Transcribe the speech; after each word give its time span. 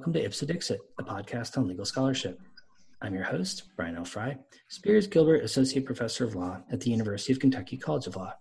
Welcome 0.00 0.14
to 0.14 0.24
Ipse 0.24 0.40
Dixit, 0.40 0.80
a 0.98 1.02
podcast 1.02 1.58
on 1.58 1.68
legal 1.68 1.84
scholarship. 1.84 2.40
I'm 3.02 3.12
your 3.12 3.24
host, 3.24 3.64
Brian 3.76 3.96
L. 3.96 4.04
Frye, 4.06 4.38
Spears 4.68 5.06
Gilbert 5.06 5.44
Associate 5.44 5.84
Professor 5.84 6.24
of 6.24 6.34
Law 6.34 6.62
at 6.72 6.80
the 6.80 6.90
University 6.90 7.34
of 7.34 7.38
Kentucky 7.38 7.76
College 7.76 8.06
of 8.06 8.16
Law. 8.16 8.32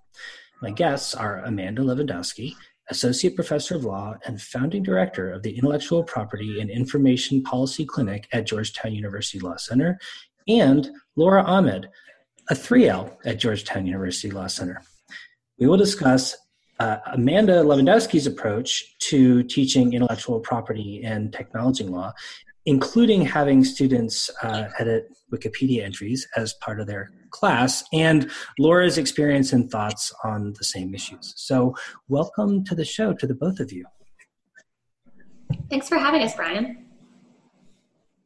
My 0.62 0.72
guests 0.72 1.14
are 1.14 1.44
Amanda 1.44 1.82
Levendowski, 1.82 2.54
Associate 2.90 3.36
Professor 3.36 3.76
of 3.76 3.84
Law 3.84 4.16
and 4.26 4.42
Founding 4.42 4.84
Director 4.84 5.34
of 5.34 5.44
the 5.44 5.54
Intellectual 5.54 6.02
Property 6.02 6.62
and 6.62 6.70
Information 6.70 7.44
Policy 7.44 7.86
Clinic 7.86 8.30
at 8.32 8.48
Georgetown 8.48 8.94
University 8.94 9.40
Law 9.40 9.58
Center, 9.58 10.00
and 10.48 10.90
Laura 11.18 11.44
Ahmed, 11.44 11.90
a 12.50 12.54
3L 12.54 13.18
at 13.26 13.38
Georgetown 13.38 13.86
University 13.86 14.32
Law 14.32 14.48
Center. 14.48 14.82
We 15.58 15.68
will 15.68 15.76
discuss 15.76 16.38
uh, 16.80 16.98
Amanda 17.08 17.62
Levendowski's 17.64 18.26
approach 18.26 18.98
to 19.00 19.44
teaching 19.44 19.94
intellectual 19.94 20.40
property 20.40 21.02
and 21.04 21.34
technology 21.34 21.84
law, 21.84 22.14
including 22.66 23.22
having 23.26 23.64
students 23.64 24.30
uh, 24.44 24.70
edit 24.80 25.10
Wikipedia 25.34 25.84
entries 25.84 26.28
as 26.36 26.54
part 26.54 26.80
of 26.80 26.88
their 26.88 27.12
class, 27.32 27.84
and 27.94 28.30
Laura's 28.58 28.98
experience 28.98 29.54
and 29.54 29.70
thoughts 29.70 30.14
on 30.24 30.54
the 30.58 30.64
same 30.64 30.96
issues. 30.96 31.34
So, 31.36 31.76
welcome 32.08 32.64
to 32.66 32.76
the 32.76 32.86
show 32.86 33.14
to 33.14 33.28
the 33.28 33.36
both 33.36 33.60
of 33.60 33.72
you. 33.72 33.86
Thanks 35.70 35.88
for 35.88 35.98
having 35.98 36.24
us, 36.24 36.36
Brian. 36.36 36.86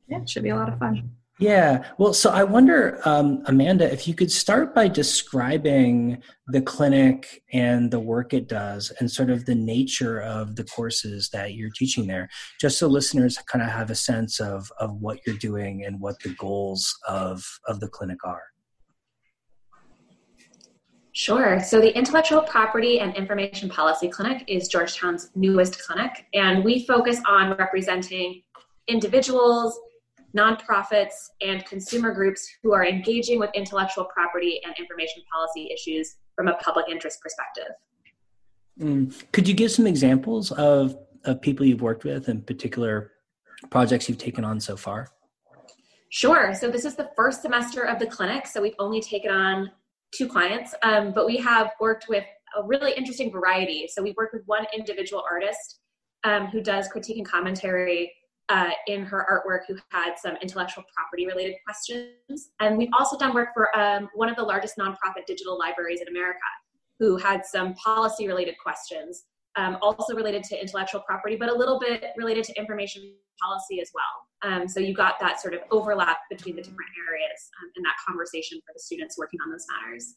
Yeah, 0.07 0.21
it 0.21 0.29
should 0.29 0.43
be 0.43 0.49
a 0.49 0.55
lot 0.55 0.71
of 0.71 0.77
fun. 0.79 1.11
Yeah. 1.39 1.83
Well, 1.97 2.13
so 2.13 2.29
I 2.29 2.43
wonder, 2.43 3.01
um, 3.05 3.41
Amanda, 3.47 3.91
if 3.91 4.07
you 4.07 4.13
could 4.13 4.31
start 4.31 4.75
by 4.75 4.87
describing 4.87 6.21
the 6.47 6.61
clinic 6.61 7.41
and 7.51 7.89
the 7.89 7.99
work 7.99 8.33
it 8.35 8.47
does 8.47 8.91
and 8.99 9.09
sort 9.09 9.31
of 9.31 9.45
the 9.45 9.55
nature 9.55 10.21
of 10.21 10.55
the 10.55 10.63
courses 10.63 11.29
that 11.33 11.55
you're 11.55 11.71
teaching 11.71 12.05
there, 12.05 12.29
just 12.61 12.77
so 12.77 12.87
listeners 12.87 13.37
kind 13.47 13.63
of 13.63 13.71
have 13.71 13.89
a 13.89 13.95
sense 13.95 14.39
of, 14.39 14.71
of 14.79 15.01
what 15.01 15.19
you're 15.25 15.37
doing 15.37 15.83
and 15.85 15.99
what 15.99 16.19
the 16.19 16.35
goals 16.35 16.95
of, 17.07 17.43
of 17.67 17.79
the 17.79 17.87
clinic 17.87 18.19
are. 18.23 18.43
Sure. 21.13 21.59
So 21.59 21.79
the 21.79 21.95
Intellectual 21.95 22.41
Property 22.41 22.99
and 22.99 23.15
Information 23.15 23.69
Policy 23.69 24.07
Clinic 24.07 24.43
is 24.47 24.67
Georgetown's 24.67 25.29
newest 25.35 25.79
clinic, 25.83 26.25
and 26.33 26.63
we 26.63 26.85
focus 26.85 27.19
on 27.27 27.55
representing 27.57 28.41
individuals, 28.87 29.79
nonprofits, 30.35 31.13
and 31.41 31.65
consumer 31.65 32.13
groups 32.13 32.47
who 32.61 32.73
are 32.73 32.85
engaging 32.85 33.39
with 33.39 33.49
intellectual 33.53 34.05
property 34.05 34.59
and 34.65 34.73
information 34.77 35.23
policy 35.31 35.69
issues 35.71 36.15
from 36.35 36.47
a 36.47 36.55
public 36.55 36.85
interest 36.89 37.21
perspective. 37.21 37.73
Mm. 38.79 39.31
Could 39.31 39.47
you 39.47 39.53
give 39.53 39.71
some 39.71 39.85
examples 39.85 40.51
of, 40.51 40.97
of 41.25 41.41
people 41.41 41.65
you've 41.65 41.81
worked 41.81 42.03
with 42.03 42.27
and 42.27 42.45
particular 42.45 43.11
projects 43.69 44.09
you've 44.09 44.17
taken 44.17 44.43
on 44.43 44.59
so 44.59 44.75
far? 44.75 45.07
Sure. 46.09 46.53
So 46.53 46.69
this 46.69 46.85
is 46.85 46.95
the 46.95 47.09
first 47.15 47.41
semester 47.41 47.83
of 47.83 47.99
the 47.99 48.07
clinic, 48.07 48.45
so 48.47 48.61
we've 48.61 48.75
only 48.79 49.01
taken 49.01 49.31
on 49.31 49.71
two 50.15 50.27
clients, 50.27 50.75
um, 50.83 51.11
but 51.11 51.25
we 51.25 51.37
have 51.37 51.71
worked 51.79 52.07
with 52.07 52.25
a 52.55 52.63
really 52.63 52.93
interesting 52.93 53.31
variety. 53.31 53.87
So 53.91 54.03
we've 54.03 54.15
worked 54.15 54.33
with 54.33 54.43
one 54.45 54.65
individual 54.75 55.23
artist 55.29 55.79
um, 56.23 56.47
who 56.47 56.61
does 56.61 56.87
critique 56.87 57.17
and 57.17 57.27
commentary 57.27 58.11
uh, 58.53 58.69
in 58.85 59.03
her 59.03 59.25
artwork 59.31 59.61
who 59.67 59.75
had 59.89 60.13
some 60.15 60.35
intellectual 60.41 60.83
property 60.95 61.25
related 61.25 61.55
questions. 61.65 62.51
And 62.59 62.77
we've 62.77 62.93
also 62.97 63.17
done 63.17 63.33
work 63.33 63.49
for 63.53 63.75
um, 63.77 64.09
one 64.13 64.29
of 64.29 64.35
the 64.35 64.43
largest 64.43 64.77
nonprofit 64.77 65.25
digital 65.25 65.57
libraries 65.57 66.01
in 66.01 66.07
America 66.07 66.37
who 66.99 67.17
had 67.17 67.43
some 67.45 67.73
policy 67.73 68.27
related 68.27 68.55
questions, 68.61 69.23
um, 69.55 69.77
also 69.81 70.15
related 70.15 70.43
to 70.43 70.61
intellectual 70.61 71.01
property, 71.01 71.35
but 71.35 71.49
a 71.49 71.53
little 71.53 71.79
bit 71.79 72.05
related 72.15 72.43
to 72.43 72.53
information 72.53 73.13
policy 73.41 73.81
as 73.81 73.89
well. 73.93 74.51
Um, 74.51 74.67
so 74.67 74.79
you 74.79 74.93
got 74.93 75.19
that 75.19 75.41
sort 75.41 75.55
of 75.55 75.61
overlap 75.71 76.19
between 76.29 76.55
the 76.55 76.61
different 76.61 76.91
areas 77.09 77.49
um, 77.59 77.71
in 77.75 77.81
that 77.81 77.95
conversation 78.07 78.59
for 78.59 78.73
the 78.73 78.79
students 78.79 79.17
working 79.17 79.39
on 79.43 79.51
those 79.51 79.65
matters. 79.81 80.15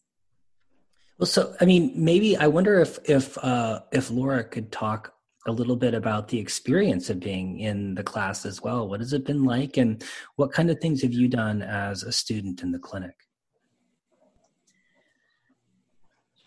Well, 1.18 1.26
so 1.26 1.56
I 1.58 1.64
mean, 1.64 1.92
maybe 1.97 2.36
I 2.36 2.48
wonder 2.48 2.78
if 2.80 2.98
if 3.08 3.38
uh, 3.38 3.80
if 3.91 4.10
Laura 4.10 4.44
could 4.44 4.70
talk 4.70 5.16
a 5.46 5.52
little 5.52 5.76
bit 5.76 5.94
about 5.94 6.28
the 6.28 6.38
experience 6.38 7.10
of 7.10 7.20
being 7.20 7.60
in 7.60 7.94
the 7.94 8.02
class 8.02 8.44
as 8.44 8.62
well. 8.62 8.88
What 8.88 9.00
has 9.00 9.12
it 9.12 9.24
been 9.24 9.44
like, 9.44 9.76
and 9.76 10.02
what 10.36 10.52
kind 10.52 10.70
of 10.70 10.80
things 10.80 11.02
have 11.02 11.12
you 11.12 11.28
done 11.28 11.62
as 11.62 12.02
a 12.02 12.12
student 12.12 12.62
in 12.62 12.72
the 12.72 12.78
clinic? 12.78 13.14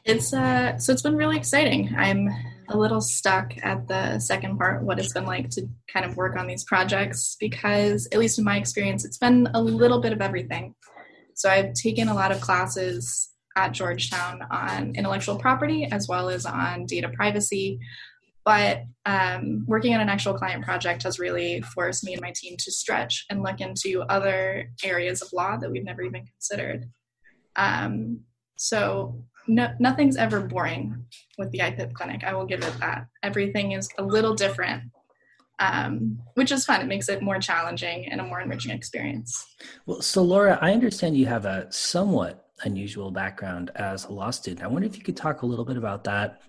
It's 0.05 0.33
uh, 0.33 0.77
so 0.77 0.91
it's 0.93 1.01
been 1.01 1.17
really 1.17 1.38
exciting. 1.38 1.93
I'm 1.95 2.29
a 2.69 2.77
little 2.77 3.01
stuck 3.01 3.53
at 3.63 3.88
the 3.88 4.19
second 4.19 4.57
part, 4.57 4.83
what 4.83 4.97
it's 4.97 5.13
been 5.13 5.25
like 5.25 5.49
to 5.51 5.67
kind 5.91 6.05
of 6.05 6.17
work 6.17 6.38
on 6.38 6.47
these 6.47 6.63
projects, 6.63 7.35
because 7.39 8.07
at 8.11 8.19
least 8.19 8.39
in 8.39 8.45
my 8.45 8.57
experience, 8.57 9.05
it's 9.05 9.17
been 9.17 9.49
a 9.53 9.61
little 9.61 9.99
bit 9.99 10.13
of 10.13 10.21
everything. 10.21 10.73
So 11.35 11.49
I've 11.49 11.73
taken 11.73 12.07
a 12.07 12.13
lot 12.13 12.31
of 12.31 12.41
classes 12.41 13.29
at 13.55 13.71
Georgetown 13.71 14.41
on 14.49 14.95
intellectual 14.95 15.38
property 15.38 15.88
as 15.91 16.07
well 16.07 16.29
as 16.29 16.45
on 16.45 16.85
data 16.85 17.09
privacy, 17.09 17.79
but 18.49 18.81
um, 19.05 19.63
working 19.67 19.93
on 19.93 20.01
an 20.01 20.09
actual 20.09 20.33
client 20.33 20.65
project 20.65 21.03
has 21.03 21.19
really 21.19 21.61
forced 21.61 22.03
me 22.03 22.13
and 22.13 22.21
my 22.21 22.33
team 22.35 22.55
to 22.57 22.71
stretch 22.71 23.27
and 23.29 23.43
look 23.43 23.61
into 23.61 24.01
other 24.09 24.71
areas 24.83 25.21
of 25.21 25.31
law 25.31 25.55
that 25.55 25.69
we've 25.69 25.83
never 25.83 26.01
even 26.01 26.25
considered. 26.25 26.89
Um, 27.55 28.21
so 28.55 29.23
no, 29.47 29.67
nothing's 29.79 30.17
ever 30.17 30.39
boring 30.39 31.05
with 31.38 31.51
the 31.51 31.59
IPIP 31.59 31.93
clinic. 31.93 32.23
I 32.23 32.33
will 32.33 32.47
give 32.47 32.63
it 32.63 32.73
that. 32.79 33.05
Everything 33.21 33.73
is 33.73 33.88
a 33.99 34.03
little 34.03 34.33
different, 34.33 34.81
um, 35.59 36.17
which 36.33 36.51
is 36.51 36.65
fun. 36.65 36.81
It 36.81 36.88
makes 36.88 37.07
it 37.07 37.21
more 37.21 37.38
challenging 37.38 38.07
and 38.11 38.19
a 38.19 38.23
more 38.23 38.41
enriching 38.41 38.71
experience. 38.71 39.45
Well, 39.85 40.01
so 40.01 40.23
Laura, 40.23 40.57
I 40.59 40.73
understand 40.73 41.15
you 41.15 41.27
have 41.27 41.45
a 41.45 41.71
somewhat 41.71 42.47
unusual 42.63 43.11
background 43.11 43.69
as 43.75 44.05
a 44.05 44.11
law 44.11 44.31
student. 44.31 44.63
I 44.63 44.67
wonder 44.69 44.88
if 44.88 44.97
you 44.97 45.03
could 45.03 45.17
talk 45.17 45.43
a 45.43 45.45
little 45.45 45.65
bit 45.65 45.77
about 45.77 46.03
that 46.05 46.41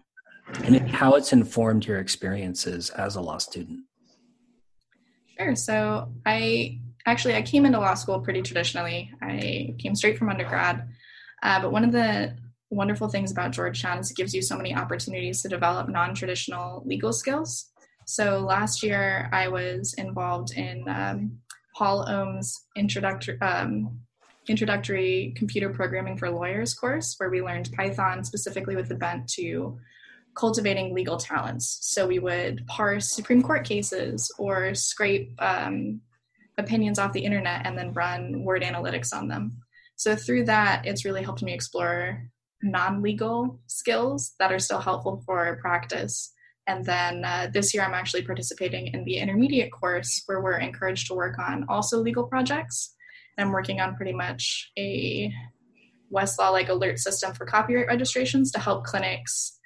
and 0.64 0.88
how 0.90 1.14
it's 1.14 1.32
informed 1.32 1.86
your 1.86 1.98
experiences 1.98 2.90
as 2.90 3.16
a 3.16 3.20
law 3.20 3.38
student. 3.38 3.80
Sure. 5.38 5.56
So 5.56 6.12
I 6.26 6.80
actually 7.06 7.34
I 7.34 7.42
came 7.42 7.64
into 7.64 7.78
law 7.78 7.94
school 7.94 8.20
pretty 8.20 8.42
traditionally. 8.42 9.10
I 9.22 9.74
came 9.78 9.94
straight 9.94 10.18
from 10.18 10.28
undergrad, 10.28 10.86
uh, 11.42 11.62
but 11.62 11.72
one 11.72 11.84
of 11.84 11.92
the 11.92 12.36
wonderful 12.70 13.08
things 13.08 13.32
about 13.32 13.50
Georgetown 13.50 13.98
is 13.98 14.10
it 14.10 14.16
gives 14.16 14.34
you 14.34 14.42
so 14.42 14.56
many 14.56 14.74
opportunities 14.74 15.42
to 15.42 15.48
develop 15.48 15.88
non-traditional 15.88 16.82
legal 16.86 17.12
skills. 17.12 17.70
So 18.06 18.40
last 18.40 18.82
year 18.82 19.28
I 19.32 19.48
was 19.48 19.94
involved 19.94 20.52
in 20.56 20.84
um, 20.88 21.38
Paul 21.74 22.06
Ohm's 22.08 22.66
introductory 22.76 23.40
um, 23.40 24.00
introductory 24.48 25.32
computer 25.36 25.70
programming 25.70 26.16
for 26.16 26.28
lawyers 26.30 26.74
course, 26.74 27.14
where 27.18 27.30
we 27.30 27.40
learned 27.40 27.70
Python 27.72 28.24
specifically 28.24 28.74
with 28.74 28.88
the 28.88 28.94
bent 28.94 29.28
to 29.28 29.78
cultivating 30.34 30.94
legal 30.94 31.16
talents. 31.16 31.78
So 31.82 32.06
we 32.06 32.18
would 32.18 32.66
parse 32.66 33.10
Supreme 33.10 33.42
Court 33.42 33.64
cases 33.64 34.32
or 34.38 34.74
scrape 34.74 35.32
um, 35.38 36.00
opinions 36.58 36.98
off 36.98 37.12
the 37.12 37.24
internet 37.24 37.66
and 37.66 37.76
then 37.76 37.92
run 37.92 38.44
word 38.44 38.62
analytics 38.62 39.14
on 39.14 39.28
them. 39.28 39.58
So 39.96 40.16
through 40.16 40.44
that, 40.46 40.86
it's 40.86 41.04
really 41.04 41.22
helped 41.22 41.42
me 41.42 41.52
explore 41.52 42.22
non 42.62 43.02
legal 43.02 43.60
skills 43.66 44.34
that 44.38 44.52
are 44.52 44.58
still 44.58 44.80
helpful 44.80 45.22
for 45.26 45.58
practice. 45.60 46.32
And 46.66 46.84
then 46.84 47.24
uh, 47.24 47.48
this 47.52 47.74
year, 47.74 47.82
I'm 47.82 47.94
actually 47.94 48.22
participating 48.22 48.88
in 48.88 49.04
the 49.04 49.16
intermediate 49.16 49.72
course 49.72 50.22
where 50.26 50.40
we're 50.40 50.58
encouraged 50.58 51.08
to 51.08 51.14
work 51.14 51.38
on 51.38 51.64
also 51.68 51.98
legal 51.98 52.24
projects. 52.24 52.94
And 53.36 53.46
I'm 53.46 53.52
working 53.52 53.80
on 53.80 53.96
pretty 53.96 54.12
much 54.12 54.70
a 54.78 55.32
Westlaw 56.12 56.52
like 56.52 56.68
alert 56.68 56.98
system 56.98 57.32
for 57.34 57.46
copyright 57.46 57.86
registrations 57.86 58.50
to 58.52 58.58
help 58.58 58.84
clinics 58.84 59.59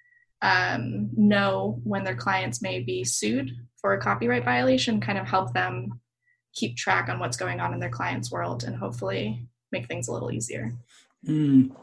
um, 0.44 1.08
know 1.16 1.80
when 1.84 2.04
their 2.04 2.14
clients 2.14 2.60
may 2.60 2.80
be 2.80 3.02
sued 3.02 3.50
for 3.80 3.94
a 3.94 4.00
copyright 4.00 4.44
violation, 4.44 5.00
kind 5.00 5.18
of 5.18 5.26
help 5.26 5.54
them 5.54 6.00
keep 6.54 6.76
track 6.76 7.08
on 7.08 7.18
what's 7.18 7.38
going 7.38 7.60
on 7.60 7.72
in 7.72 7.80
their 7.80 7.90
client's 7.90 8.30
world 8.30 8.62
and 8.62 8.76
hopefully 8.76 9.48
make 9.72 9.86
things 9.86 10.06
a 10.06 10.12
little 10.12 10.30
easier. 10.30 10.70
Mm. 11.26 11.74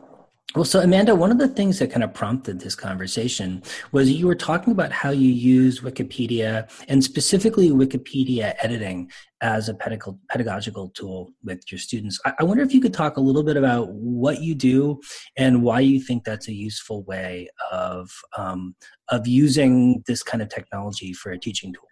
Well, 0.53 0.65
so 0.65 0.81
Amanda, 0.81 1.15
one 1.15 1.31
of 1.31 1.37
the 1.37 1.47
things 1.47 1.79
that 1.79 1.91
kind 1.91 2.03
of 2.03 2.13
prompted 2.13 2.59
this 2.59 2.75
conversation 2.75 3.63
was 3.93 4.11
you 4.11 4.27
were 4.27 4.35
talking 4.35 4.73
about 4.73 4.91
how 4.91 5.11
you 5.11 5.29
use 5.29 5.79
Wikipedia 5.79 6.69
and 6.89 7.01
specifically 7.01 7.69
Wikipedia 7.69 8.53
editing 8.59 9.09
as 9.39 9.69
a 9.69 9.73
pedagogical 9.73 10.89
tool 10.89 11.31
with 11.41 11.63
your 11.71 11.79
students. 11.79 12.19
I 12.37 12.43
wonder 12.43 12.63
if 12.63 12.73
you 12.73 12.81
could 12.81 12.93
talk 12.93 13.15
a 13.15 13.21
little 13.21 13.43
bit 13.43 13.55
about 13.55 13.93
what 13.93 14.41
you 14.41 14.53
do 14.53 14.99
and 15.37 15.63
why 15.63 15.79
you 15.79 16.01
think 16.01 16.25
that's 16.25 16.49
a 16.49 16.53
useful 16.53 17.03
way 17.03 17.47
of 17.71 18.11
um, 18.37 18.75
of 19.07 19.27
using 19.27 20.03
this 20.05 20.21
kind 20.21 20.41
of 20.41 20.49
technology 20.49 21.13
for 21.13 21.31
a 21.31 21.39
teaching 21.39 21.73
tool. 21.73 21.90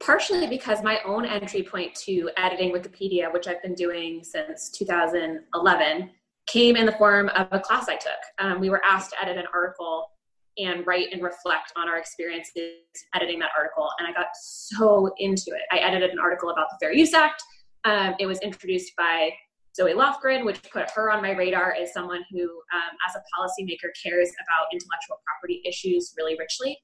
Partially 0.00 0.46
because 0.46 0.82
my 0.82 1.00
own 1.04 1.24
entry 1.24 1.62
point 1.62 1.94
to 2.06 2.30
editing 2.36 2.72
Wikipedia, 2.72 3.32
which 3.32 3.48
I've 3.48 3.62
been 3.62 3.74
doing 3.74 4.22
since 4.22 4.70
2011, 4.70 6.10
came 6.46 6.76
in 6.76 6.86
the 6.86 6.92
form 6.92 7.28
of 7.30 7.48
a 7.50 7.60
class 7.60 7.88
I 7.88 7.96
took. 7.96 8.18
Um, 8.38 8.60
we 8.60 8.70
were 8.70 8.82
asked 8.84 9.10
to 9.10 9.22
edit 9.22 9.36
an 9.36 9.46
article 9.52 10.10
and 10.56 10.86
write 10.86 11.08
and 11.12 11.22
reflect 11.22 11.72
on 11.76 11.88
our 11.88 11.98
experiences 11.98 12.72
editing 13.14 13.38
that 13.38 13.50
article. 13.56 13.88
And 13.98 14.08
I 14.08 14.12
got 14.12 14.28
so 14.40 15.12
into 15.18 15.50
it. 15.50 15.62
I 15.70 15.78
edited 15.78 16.10
an 16.10 16.18
article 16.18 16.50
about 16.50 16.68
the 16.70 16.76
Fair 16.80 16.92
Use 16.92 17.14
Act. 17.14 17.42
Um, 17.84 18.14
it 18.18 18.26
was 18.26 18.40
introduced 18.40 18.92
by 18.96 19.30
Zoe 19.76 19.94
Lofgren, 19.94 20.44
which 20.44 20.60
put 20.72 20.90
her 20.90 21.10
on 21.10 21.22
my 21.22 21.32
radar 21.32 21.74
as 21.74 21.92
someone 21.92 22.22
who, 22.30 22.42
um, 22.42 22.96
as 23.08 23.14
a 23.14 23.20
policymaker, 23.20 23.90
cares 24.02 24.30
about 24.44 24.66
intellectual 24.72 25.20
property 25.24 25.62
issues 25.64 26.14
really 26.16 26.36
richly. 26.38 26.76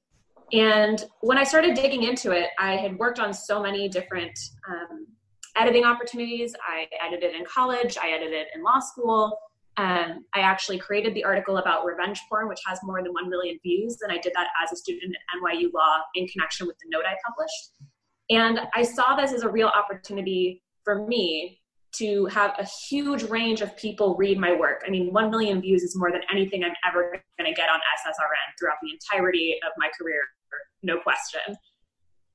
And 0.52 1.04
when 1.20 1.38
I 1.38 1.44
started 1.44 1.74
digging 1.74 2.04
into 2.04 2.30
it, 2.30 2.50
I 2.58 2.76
had 2.76 2.98
worked 2.98 3.18
on 3.18 3.32
so 3.32 3.62
many 3.62 3.88
different 3.88 4.38
um, 4.68 5.06
editing 5.56 5.84
opportunities. 5.84 6.54
I 6.68 6.86
edited 7.04 7.34
in 7.34 7.44
college, 7.44 7.96
I 7.96 8.10
edited 8.10 8.46
in 8.54 8.62
law 8.62 8.80
school. 8.80 9.38
Um, 9.76 10.24
I 10.34 10.40
actually 10.40 10.78
created 10.78 11.14
the 11.14 11.24
article 11.24 11.56
about 11.56 11.84
revenge 11.84 12.20
porn, 12.28 12.48
which 12.48 12.60
has 12.66 12.78
more 12.84 13.02
than 13.02 13.12
1 13.12 13.28
million 13.28 13.58
views. 13.62 13.98
And 14.02 14.12
I 14.12 14.18
did 14.18 14.32
that 14.36 14.46
as 14.62 14.72
a 14.72 14.76
student 14.76 15.16
at 15.16 15.40
NYU 15.40 15.72
Law 15.72 15.96
in 16.14 16.28
connection 16.28 16.68
with 16.68 16.76
the 16.78 16.88
note 16.90 17.04
I 17.04 17.16
published. 17.26 17.72
And 18.30 18.60
I 18.74 18.82
saw 18.84 19.16
this 19.16 19.32
as 19.32 19.42
a 19.42 19.48
real 19.48 19.68
opportunity 19.68 20.62
for 20.84 21.06
me 21.06 21.60
to 21.98 22.26
have 22.26 22.54
a 22.58 22.66
huge 22.88 23.22
range 23.24 23.60
of 23.60 23.76
people 23.76 24.16
read 24.16 24.38
my 24.38 24.54
work. 24.54 24.82
I 24.86 24.90
mean, 24.90 25.12
1 25.12 25.30
million 25.30 25.60
views 25.60 25.82
is 25.82 25.96
more 25.96 26.10
than 26.10 26.22
anything 26.30 26.64
I'm 26.64 26.74
ever 26.88 27.10
going 27.38 27.52
to 27.52 27.54
get 27.54 27.68
on 27.68 27.78
SSRN 27.78 28.58
throughout 28.58 28.76
the 28.82 28.90
entirety 28.92 29.56
of 29.64 29.72
my 29.78 29.88
career, 29.98 30.20
no 30.82 30.98
question. 31.00 31.40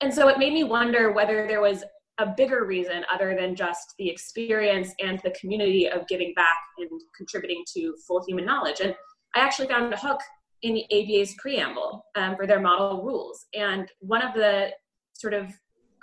And 0.01 0.13
so 0.13 0.27
it 0.29 0.37
made 0.37 0.53
me 0.53 0.63
wonder 0.63 1.11
whether 1.11 1.47
there 1.47 1.61
was 1.61 1.83
a 2.19 2.25
bigger 2.25 2.65
reason 2.65 3.05
other 3.11 3.35
than 3.39 3.55
just 3.55 3.93
the 3.97 4.09
experience 4.09 4.93
and 4.99 5.19
the 5.23 5.31
community 5.31 5.89
of 5.89 6.07
giving 6.07 6.33
back 6.35 6.57
and 6.77 6.89
contributing 7.15 7.63
to 7.75 7.95
full 8.05 8.23
human 8.27 8.45
knowledge. 8.45 8.81
And 8.81 8.93
I 9.35 9.39
actually 9.39 9.67
found 9.67 9.93
a 9.93 9.97
hook 9.97 10.19
in 10.61 10.73
the 10.73 10.85
ABA's 10.91 11.35
preamble 11.37 12.05
um, 12.15 12.35
for 12.35 12.45
their 12.45 12.59
model 12.59 13.03
rules. 13.03 13.45
And 13.53 13.89
one 13.99 14.21
of 14.21 14.33
the 14.33 14.71
sort 15.13 15.33
of 15.33 15.51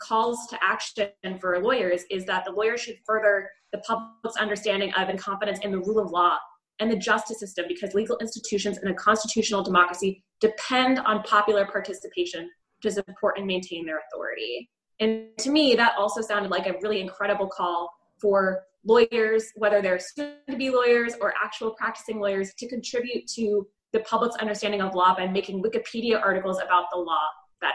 calls 0.00 0.46
to 0.48 0.58
action 0.62 1.08
for 1.40 1.58
lawyers 1.60 2.02
is 2.10 2.24
that 2.26 2.44
the 2.44 2.52
lawyer 2.52 2.76
should 2.76 2.96
further 3.06 3.48
the 3.72 3.78
public's 3.78 4.38
understanding 4.38 4.92
of 4.94 5.08
and 5.08 5.18
confidence 5.18 5.58
in 5.60 5.70
the 5.70 5.78
rule 5.78 5.98
of 5.98 6.10
law 6.10 6.36
and 6.78 6.90
the 6.90 6.96
justice 6.96 7.40
system 7.40 7.64
because 7.68 7.94
legal 7.94 8.18
institutions 8.18 8.78
in 8.78 8.88
a 8.88 8.94
constitutional 8.94 9.62
democracy 9.62 10.22
depend 10.40 10.98
on 11.00 11.22
popular 11.22 11.66
participation 11.66 12.50
to 12.82 12.90
support 12.90 13.38
and 13.38 13.46
maintain 13.46 13.86
their 13.86 14.00
authority. 14.12 14.68
And 15.00 15.28
to 15.38 15.50
me, 15.50 15.74
that 15.74 15.94
also 15.98 16.20
sounded 16.20 16.50
like 16.50 16.66
a 16.66 16.74
really 16.82 17.00
incredible 17.00 17.48
call 17.48 17.90
for 18.20 18.62
lawyers, 18.84 19.44
whether 19.56 19.82
they're 19.82 19.98
soon 19.98 20.36
to 20.48 20.56
be 20.56 20.70
lawyers 20.70 21.14
or 21.20 21.34
actual 21.42 21.72
practicing 21.72 22.20
lawyers, 22.20 22.52
to 22.58 22.68
contribute 22.68 23.26
to 23.34 23.66
the 23.92 24.00
public's 24.00 24.36
understanding 24.36 24.80
of 24.80 24.94
law 24.94 25.14
by 25.16 25.26
making 25.26 25.62
Wikipedia 25.62 26.20
articles 26.20 26.58
about 26.58 26.84
the 26.92 26.98
law 26.98 27.28
better. 27.60 27.72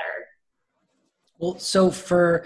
Well, 1.42 1.58
so 1.58 1.90
for 1.90 2.46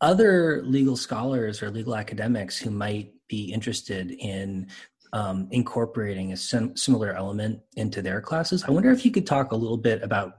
other 0.00 0.62
legal 0.64 0.96
scholars 0.96 1.62
or 1.62 1.70
legal 1.70 1.94
academics 1.94 2.58
who 2.58 2.70
might 2.70 3.12
be 3.28 3.52
interested 3.52 4.10
in 4.10 4.66
um, 5.12 5.46
incorporating 5.52 6.32
a 6.32 6.36
sim- 6.36 6.76
similar 6.76 7.14
element 7.14 7.60
into 7.76 8.02
their 8.02 8.20
classes, 8.20 8.64
I 8.64 8.72
wonder 8.72 8.90
if 8.90 9.04
you 9.04 9.12
could 9.12 9.28
talk 9.28 9.52
a 9.52 9.56
little 9.56 9.76
bit 9.76 10.02
about 10.02 10.38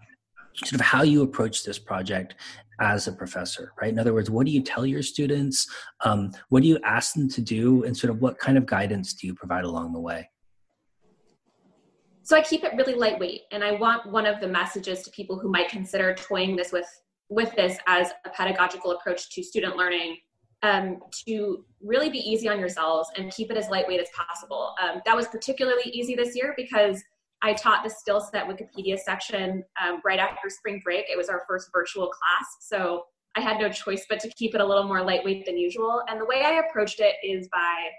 sort 0.56 0.74
of 0.74 0.82
how 0.82 1.04
you 1.04 1.22
approach 1.22 1.64
this 1.64 1.80
project 1.80 2.36
as 2.82 3.08
a 3.08 3.12
professor, 3.14 3.72
right? 3.82 3.90
In 3.90 4.00
other 4.00 4.14
words, 4.14 4.30
what 4.30 4.46
do 4.46 4.52
you 4.52 4.62
tell 4.62 4.86
your 4.86 5.02
students? 5.02 5.66
Um, 6.04 6.32
what 6.50 6.64
do 6.64 6.68
you 6.68 6.80
ask 6.84 7.14
them 7.14 7.30
to 7.30 7.42
do? 7.42 7.86
And 7.86 7.96
sort 7.96 8.12
of 8.12 8.22
what 8.22 8.38
kind 8.38 8.58
of 8.58 8.66
guidance 8.66 9.14
do 9.14 9.28
you 9.28 9.34
provide 9.34 9.64
along 9.64 9.94
the 9.94 10.00
way? 10.00 10.30
So 12.24 12.36
I 12.36 12.42
keep 12.42 12.66
it 12.66 12.74
really 12.76 12.96
lightweight, 12.96 13.44
and 13.54 13.64
I 13.64 13.72
want 13.72 14.12
one 14.12 14.26
of 14.26 14.42
the 14.42 14.48
messages 14.50 15.04
to 15.04 15.12
people 15.12 15.40
who 15.40 15.50
might 15.50 15.70
consider 15.70 16.14
toying 16.14 16.58
this 16.58 16.74
with 16.74 16.86
with 17.30 17.54
this 17.56 17.78
as 17.88 18.12
a 18.26 18.30
pedagogical 18.30 18.92
approach 18.92 19.30
to 19.32 19.44
student 19.44 19.76
learning 19.76 20.18
um, 20.64 21.00
to 21.28 21.66
really 21.82 22.10
be 22.10 22.20
easy 22.20 22.50
on 22.50 22.60
yourselves 22.60 23.10
and 23.16 23.32
keep 23.32 23.52
it 23.52 23.58
as 23.58 23.70
lightweight 23.70 24.00
as 24.00 24.08
possible. 24.16 24.74
Um, 24.82 25.02
that 25.06 25.16
was 25.16 25.28
particularly 25.28 25.84
easy 25.92 26.16
this 26.16 26.36
year 26.36 26.54
because 26.58 27.04
I 27.42 27.54
taught 27.54 27.84
the 27.84 27.90
skill 27.90 28.20
set 28.20 28.48
Wikipedia 28.48 28.98
section 28.98 29.64
um, 29.82 30.02
right 30.04 30.20
after 30.20 30.50
spring 30.50 30.82
break. 30.84 31.06
It 31.10 31.18
was 31.18 31.30
our 31.30 31.44
first 31.48 31.70
virtual 31.72 32.08
class, 32.08 32.48
so 32.62 33.04
I 33.36 33.42
had 33.42 33.60
no 33.60 33.70
choice 33.70 34.06
but 34.10 34.20
to 34.22 34.30
keep 34.30 34.56
it 34.56 34.62
a 34.62 34.66
little 34.66 34.86
more 34.86 35.04
lightweight 35.04 35.46
than 35.46 35.58
usual. 35.58 36.02
And 36.10 36.20
the 36.20 36.26
way 36.26 36.44
I 36.44 36.62
approached 36.68 37.00
it 37.00 37.16
is 37.24 37.48
by 37.50 37.90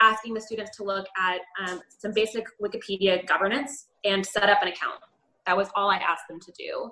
asking 0.00 0.34
the 0.34 0.40
students 0.40 0.76
to 0.78 0.82
look 0.82 1.06
at 1.16 1.40
um, 1.64 1.80
some 1.96 2.12
basic 2.12 2.44
Wikipedia 2.60 3.24
governance 3.26 3.86
and 4.04 4.26
set 4.26 4.48
up 4.48 4.62
an 4.62 4.68
account. 4.68 4.98
That 5.46 5.56
was 5.56 5.68
all 5.76 5.90
I 5.90 5.96
asked 5.96 6.24
them 6.28 6.40
to 6.40 6.52
do 6.58 6.90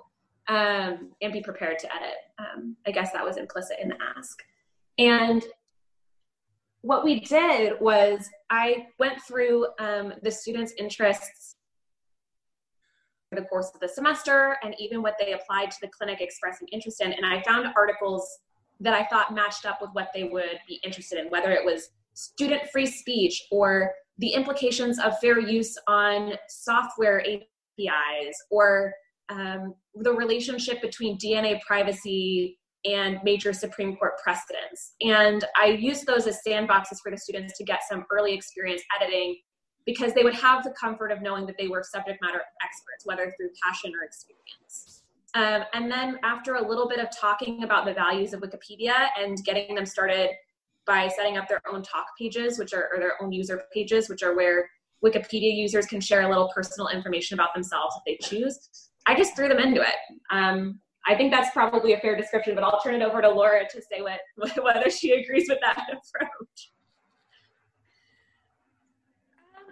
um, 0.49 1.11
and 1.21 1.31
be 1.31 1.41
prepared 1.41 1.79
to 1.79 1.95
edit. 1.95 2.15
Um, 2.39 2.75
I 2.85 2.91
guess 2.91 3.11
that 3.13 3.23
was 3.23 3.37
implicit 3.37 3.77
in 3.81 3.89
the 3.89 3.97
ask. 4.17 4.43
And 4.97 5.43
what 6.81 7.03
we 7.03 7.21
did 7.21 7.79
was 7.79 8.29
I 8.49 8.87
went 8.99 9.21
through 9.21 9.67
um, 9.79 10.13
the 10.23 10.31
students' 10.31 10.73
interests 10.77 11.55
for 13.29 13.39
the 13.39 13.45
course 13.45 13.71
of 13.73 13.79
the 13.79 13.87
semester 13.87 14.57
and 14.63 14.75
even 14.79 15.03
what 15.03 15.15
they 15.19 15.33
applied 15.33 15.69
to 15.71 15.77
the 15.81 15.87
clinic 15.87 16.19
expressing 16.19 16.67
interest 16.69 17.01
in. 17.01 17.13
And 17.13 17.25
I 17.25 17.41
found 17.43 17.67
articles 17.75 18.39
that 18.79 18.93
I 18.93 19.05
thought 19.05 19.33
matched 19.33 19.65
up 19.65 19.79
with 19.81 19.91
what 19.93 20.09
they 20.15 20.23
would 20.23 20.59
be 20.67 20.79
interested 20.83 21.19
in, 21.19 21.29
whether 21.29 21.51
it 21.51 21.63
was 21.63 21.89
student 22.13 22.63
free 22.71 22.87
speech 22.87 23.45
or 23.51 23.91
the 24.17 24.33
implications 24.33 24.99
of 24.99 25.19
fair 25.19 25.39
use 25.39 25.77
on 25.87 26.33
software 26.47 27.21
APIs 27.21 28.35
or 28.49 28.93
um, 29.29 29.73
the 29.95 30.11
relationship 30.11 30.81
between 30.81 31.17
DNA 31.17 31.59
privacy 31.61 32.57
and 32.85 33.19
major 33.23 33.51
Supreme 33.51 33.95
Court 33.97 34.13
precedents. 34.23 34.93
And 35.01 35.43
I 35.57 35.67
used 35.67 36.05
those 36.05 36.27
as 36.27 36.39
sandboxes 36.47 36.97
for 37.03 37.11
the 37.11 37.17
students 37.17 37.57
to 37.57 37.63
get 37.63 37.81
some 37.89 38.05
early 38.11 38.33
experience 38.33 38.81
editing 38.99 39.35
because 39.85 40.13
they 40.13 40.23
would 40.23 40.35
have 40.35 40.63
the 40.63 40.71
comfort 40.71 41.11
of 41.11 41.21
knowing 41.21 41.45
that 41.47 41.57
they 41.57 41.67
were 41.67 41.83
subject 41.83 42.19
matter 42.21 42.41
experts, 42.63 43.05
whether 43.05 43.33
through 43.37 43.49
passion 43.63 43.91
or 43.99 44.05
experience. 44.05 45.03
Um, 45.35 45.63
and 45.73 45.91
then 45.91 46.19
after 46.23 46.55
a 46.55 46.67
little 46.67 46.87
bit 46.87 46.99
of 46.99 47.07
talking 47.15 47.63
about 47.63 47.85
the 47.85 47.93
values 47.93 48.33
of 48.33 48.41
Wikipedia 48.41 49.09
and 49.17 49.37
getting 49.43 49.75
them 49.75 49.85
started 49.85 50.29
by 50.85 51.07
setting 51.07 51.37
up 51.37 51.47
their 51.47 51.61
own 51.71 51.83
talk 51.83 52.05
pages, 52.17 52.57
which 52.57 52.73
are 52.73 52.89
or 52.93 52.99
their 52.99 53.21
own 53.21 53.31
user 53.31 53.61
pages, 53.73 54.09
which 54.09 54.23
are 54.23 54.35
where 54.35 54.69
Wikipedia 55.03 55.55
users 55.55 55.85
can 55.85 56.01
share 56.01 56.21
a 56.21 56.29
little 56.29 56.51
personal 56.53 56.89
information 56.89 57.35
about 57.35 57.53
themselves 57.53 57.95
if 57.97 58.03
they 58.05 58.27
choose. 58.27 58.88
I 59.07 59.15
just 59.15 59.35
threw 59.35 59.47
them 59.47 59.59
into 59.59 59.81
it. 59.81 59.95
Um, 60.31 60.79
I 61.07 61.15
think 61.15 61.31
that's 61.31 61.51
probably 61.51 61.93
a 61.93 61.99
fair 61.99 62.15
description, 62.15 62.55
but 62.55 62.63
I'll 62.63 62.79
turn 62.81 62.95
it 62.95 63.01
over 63.01 63.21
to 63.21 63.29
Laura 63.29 63.63
to 63.67 63.81
say 63.81 64.01
what, 64.01 64.19
whether 64.63 64.89
she 64.89 65.11
agrees 65.11 65.47
with 65.49 65.59
that 65.61 65.77
approach. 65.89 66.71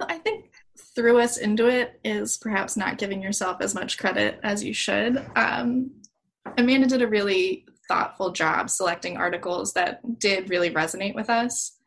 I 0.02 0.18
think 0.18 0.52
threw 0.96 1.20
us 1.20 1.38
into 1.38 1.68
it 1.68 2.00
is 2.04 2.38
perhaps 2.38 2.78
not 2.78 2.98
giving 2.98 3.22
yourself 3.22 3.58
as 3.62 3.74
much 3.74 3.98
credit 3.98 4.40
as 4.44 4.64
you 4.64 4.74
should. 4.74 5.26
Um, 5.36 5.92
Amanda 6.58 6.88
did 6.88 7.02
a 7.02 7.08
really 7.08 7.66
thoughtful 7.88 8.32
job 8.32 8.70
selecting 8.70 9.18
articles 9.18 9.74
that 9.74 10.20
did 10.20 10.50
really 10.50 10.72
resonate 10.72 11.16
with 11.16 11.30
us. 11.30 11.78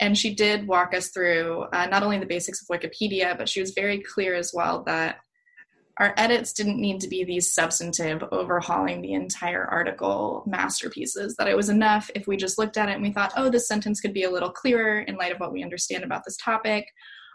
And 0.00 0.16
she 0.16 0.34
did 0.34 0.66
walk 0.66 0.94
us 0.94 1.08
through 1.08 1.66
uh, 1.72 1.86
not 1.86 2.02
only 2.02 2.18
the 2.18 2.26
basics 2.26 2.62
of 2.62 2.68
Wikipedia, 2.68 3.36
but 3.36 3.48
she 3.48 3.60
was 3.60 3.72
very 3.72 4.00
clear 4.00 4.34
as 4.34 4.52
well 4.54 4.82
that 4.84 5.16
our 6.00 6.14
edits 6.16 6.54
didn't 6.54 6.80
need 6.80 6.98
to 7.00 7.08
be 7.08 7.24
these 7.24 7.52
substantive, 7.52 8.24
overhauling 8.32 9.02
the 9.02 9.12
entire 9.12 9.66
article 9.66 10.42
masterpieces, 10.46 11.36
that 11.36 11.46
it 11.46 11.56
was 11.56 11.68
enough 11.68 12.10
if 12.14 12.26
we 12.26 12.38
just 12.38 12.58
looked 12.58 12.78
at 12.78 12.88
it 12.88 12.94
and 12.94 13.02
we 13.02 13.12
thought, 13.12 13.34
oh, 13.36 13.50
this 13.50 13.68
sentence 13.68 14.00
could 14.00 14.14
be 14.14 14.24
a 14.24 14.30
little 14.30 14.50
clearer 14.50 15.00
in 15.00 15.16
light 15.16 15.30
of 15.30 15.38
what 15.38 15.52
we 15.52 15.62
understand 15.62 16.02
about 16.02 16.24
this 16.24 16.38
topic. 16.38 16.86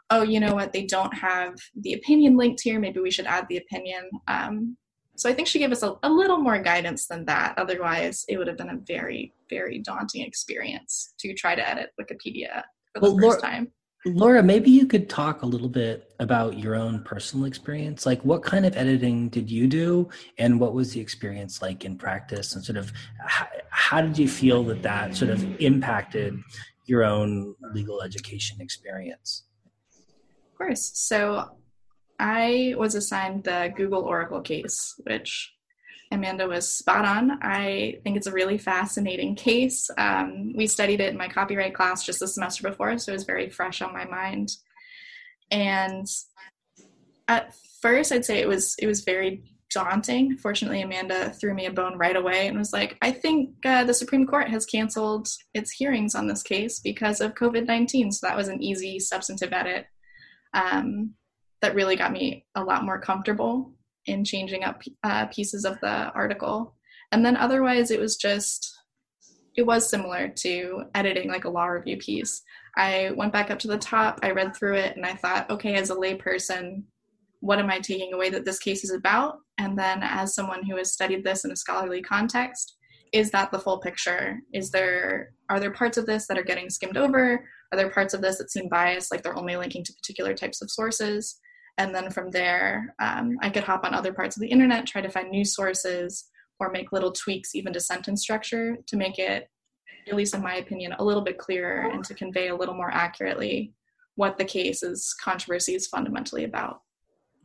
Oh, 0.09 0.23
you 0.23 0.39
know 0.39 0.55
what, 0.55 0.73
they 0.73 0.83
don't 0.83 1.13
have 1.13 1.53
the 1.79 1.93
opinion 1.93 2.37
linked 2.37 2.61
here, 2.61 2.79
maybe 2.79 2.99
we 2.99 3.11
should 3.11 3.27
add 3.27 3.45
the 3.49 3.57
opinion. 3.57 4.09
Um, 4.27 4.77
so 5.15 5.29
I 5.29 5.33
think 5.33 5.47
she 5.47 5.59
gave 5.59 5.71
us 5.71 5.83
a, 5.83 5.93
a 6.01 6.09
little 6.09 6.37
more 6.37 6.57
guidance 6.57 7.05
than 7.05 7.25
that. 7.25 7.53
Otherwise, 7.57 8.25
it 8.27 8.37
would 8.37 8.47
have 8.47 8.57
been 8.57 8.69
a 8.69 8.77
very, 8.77 9.31
very 9.47 9.79
daunting 9.79 10.25
experience 10.25 11.13
to 11.19 11.35
try 11.35 11.53
to 11.53 11.69
edit 11.69 11.91
Wikipedia 12.01 12.63
for 12.93 12.99
the 12.99 13.11
well, 13.13 13.17
first 13.17 13.21
Laura, 13.21 13.41
time. 13.41 13.71
Laura, 14.05 14.43
maybe 14.43 14.69
you 14.69 14.85
could 14.85 15.09
talk 15.09 15.41
a 15.41 15.45
little 15.47 15.67
bit 15.67 16.13
about 16.19 16.59
your 16.59 16.75
own 16.75 17.03
personal 17.03 17.45
experience. 17.45 18.05
Like, 18.05 18.23
what 18.23 18.43
kind 18.43 18.63
of 18.63 18.77
editing 18.77 19.29
did 19.29 19.49
you 19.49 19.67
do, 19.67 20.09
and 20.37 20.59
what 20.59 20.73
was 20.73 20.93
the 20.93 20.99
experience 20.99 21.61
like 21.61 21.85
in 21.85 21.97
practice? 21.97 22.53
And 22.53 22.63
sort 22.63 22.77
of, 22.77 22.93
how, 23.19 23.47
how 23.69 24.01
did 24.01 24.17
you 24.17 24.27
feel 24.27 24.63
that 24.65 24.83
that 24.83 25.15
sort 25.15 25.31
of 25.31 25.43
impacted 25.59 26.39
your 26.85 27.03
own 27.03 27.55
legal 27.73 28.03
education 28.03 28.61
experience? 28.61 29.45
Of 30.51 30.57
course. 30.57 30.91
So, 30.93 31.57
I 32.19 32.75
was 32.77 32.93
assigned 32.93 33.43
the 33.43 33.73
Google 33.75 34.03
Oracle 34.03 34.41
case, 34.41 34.93
which 35.03 35.51
Amanda 36.15 36.47
was 36.47 36.67
spot 36.67 37.05
on. 37.05 37.39
I 37.41 37.99
think 38.03 38.17
it's 38.17 38.27
a 38.27 38.31
really 38.31 38.57
fascinating 38.57 39.35
case. 39.35 39.89
Um, 39.97 40.53
we 40.55 40.67
studied 40.67 40.99
it 41.01 41.11
in 41.11 41.17
my 41.17 41.27
copyright 41.27 41.75
class 41.75 42.03
just 42.03 42.19
the 42.19 42.27
semester 42.27 42.67
before, 42.67 42.97
so 42.97 43.11
it 43.11 43.15
was 43.15 43.23
very 43.23 43.49
fresh 43.49 43.81
on 43.81 43.93
my 43.93 44.05
mind. 44.05 44.51
And 45.51 46.07
at 47.27 47.53
first 47.81 48.11
I'd 48.11 48.25
say 48.25 48.39
it 48.39 48.47
was 48.47 48.75
it 48.79 48.87
was 48.87 49.01
very 49.01 49.43
daunting. 49.71 50.37
Fortunately, 50.37 50.81
Amanda 50.81 51.31
threw 51.31 51.53
me 51.53 51.65
a 51.65 51.71
bone 51.71 51.97
right 51.97 52.15
away 52.15 52.47
and 52.47 52.57
was 52.57 52.73
like, 52.73 52.97
"I 53.01 53.11
think 53.11 53.65
uh, 53.65 53.83
the 53.83 53.93
Supreme 53.93 54.25
Court 54.25 54.49
has 54.49 54.65
canceled 54.65 55.27
its 55.53 55.71
hearings 55.71 56.15
on 56.15 56.27
this 56.27 56.41
case 56.41 56.79
because 56.79 57.21
of 57.21 57.35
COVID 57.35 57.65
nineteen. 57.67 58.11
So 58.11 58.25
that 58.25 58.37
was 58.37 58.47
an 58.47 58.63
easy 58.63 58.99
substantive 58.99 59.53
edit 59.53 59.85
um, 60.53 61.13
that 61.61 61.75
really 61.75 61.95
got 61.95 62.11
me 62.11 62.45
a 62.55 62.63
lot 62.63 62.85
more 62.85 62.99
comfortable 62.99 63.74
in 64.05 64.23
changing 64.23 64.63
up 64.63 64.81
uh, 65.03 65.25
pieces 65.27 65.65
of 65.65 65.79
the 65.81 66.11
article. 66.11 66.75
And 67.11 67.25
then 67.25 67.37
otherwise, 67.37 67.91
it 67.91 67.99
was 67.99 68.17
just 68.17 68.71
it 69.55 69.65
was 69.65 69.89
similar 69.89 70.27
to 70.27 70.83
editing 70.95 71.29
like 71.29 71.45
a 71.45 71.49
law 71.49 71.65
review 71.65 71.97
piece. 71.97 72.41
I 72.77 73.11
went 73.15 73.31
back 73.31 73.51
up 73.51 73.59
to 73.59 73.69
the 73.69 73.77
top, 73.77 74.19
I 74.21 74.31
read 74.31 74.55
through 74.55 74.75
it, 74.75 74.97
and 74.97 75.05
I 75.05 75.13
thought, 75.13 75.49
okay, 75.49 75.75
as 75.75 75.91
a 75.91 75.95
layperson, 75.95 76.83
what 77.39 77.59
am 77.59 77.69
I 77.69 77.79
taking 77.79 78.13
away 78.13 78.29
that 78.31 78.43
this 78.43 78.59
case 78.59 78.83
is 78.83 78.91
about? 78.91 79.37
And 79.57 79.77
then 79.79 79.99
as 80.03 80.35
someone 80.35 80.65
who 80.65 80.75
has 80.77 80.91
studied 80.91 81.23
this 81.23 81.45
in 81.45 81.51
a 81.51 81.55
scholarly 81.55 82.01
context, 82.01 82.75
is 83.13 83.31
that 83.31 83.51
the 83.51 83.59
full 83.59 83.79
picture? 83.79 84.39
Is 84.53 84.71
there 84.71 85.31
are 85.49 85.59
there 85.59 85.71
parts 85.71 85.97
of 85.97 86.05
this 86.05 86.27
that 86.27 86.37
are 86.37 86.43
getting 86.43 86.69
skimmed 86.69 86.97
over? 86.97 87.47
Are 87.71 87.77
there 87.77 87.89
parts 87.89 88.13
of 88.13 88.21
this 88.21 88.39
that 88.39 88.51
seem 88.51 88.67
biased, 88.67 89.11
like 89.11 89.23
they're 89.23 89.37
only 89.37 89.55
linking 89.55 89.83
to 89.85 89.93
particular 89.93 90.33
types 90.33 90.61
of 90.61 90.69
sources? 90.69 91.39
And 91.77 91.93
then 91.93 92.09
from 92.09 92.31
there, 92.31 92.95
um, 92.99 93.37
I 93.41 93.49
could 93.49 93.63
hop 93.63 93.83
on 93.83 93.93
other 93.93 94.13
parts 94.13 94.37
of 94.37 94.41
the 94.41 94.47
internet, 94.47 94.85
try 94.85 95.01
to 95.01 95.09
find 95.09 95.29
new 95.29 95.43
sources, 95.43 96.25
or 96.59 96.71
make 96.71 96.91
little 96.91 97.11
tweaks 97.11 97.53
even 97.53 97.73
to 97.73 97.79
sentence 97.79 98.21
structure 98.21 98.77
to 98.87 98.97
make 98.97 99.19
it, 99.19 99.49
at 100.07 100.15
least 100.15 100.33
in 100.33 100.41
my 100.41 100.55
opinion, 100.55 100.93
a 100.97 101.03
little 101.03 101.21
bit 101.21 101.37
clearer 101.37 101.89
and 101.91 102.03
to 102.05 102.13
convey 102.13 102.47
a 102.47 102.55
little 102.55 102.75
more 102.75 102.91
accurately 102.91 103.73
what 104.15 104.37
the 104.37 104.45
case's 104.45 105.13
controversy 105.21 105.75
is 105.75 105.87
fundamentally 105.87 106.45
about. 106.45 106.81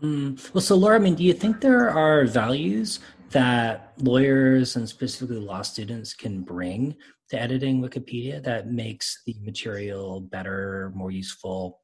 Mm. 0.02 0.54
Well, 0.54 0.62
so 0.62 0.76
Laura, 0.76 0.96
I 0.96 1.00
mean, 1.00 1.16
do 1.16 1.24
you 1.24 1.34
think 1.34 1.60
there 1.60 1.90
are 1.90 2.24
values 2.24 3.00
that 3.30 3.92
lawyers 3.98 4.76
and 4.76 4.88
specifically 4.88 5.38
law 5.38 5.62
students 5.62 6.14
can 6.14 6.42
bring 6.42 6.94
to 7.30 7.40
editing 7.40 7.80
Wikipedia 7.80 8.42
that 8.42 8.68
makes 8.68 9.22
the 9.26 9.36
material 9.42 10.20
better, 10.20 10.92
more 10.94 11.10
useful, 11.10 11.80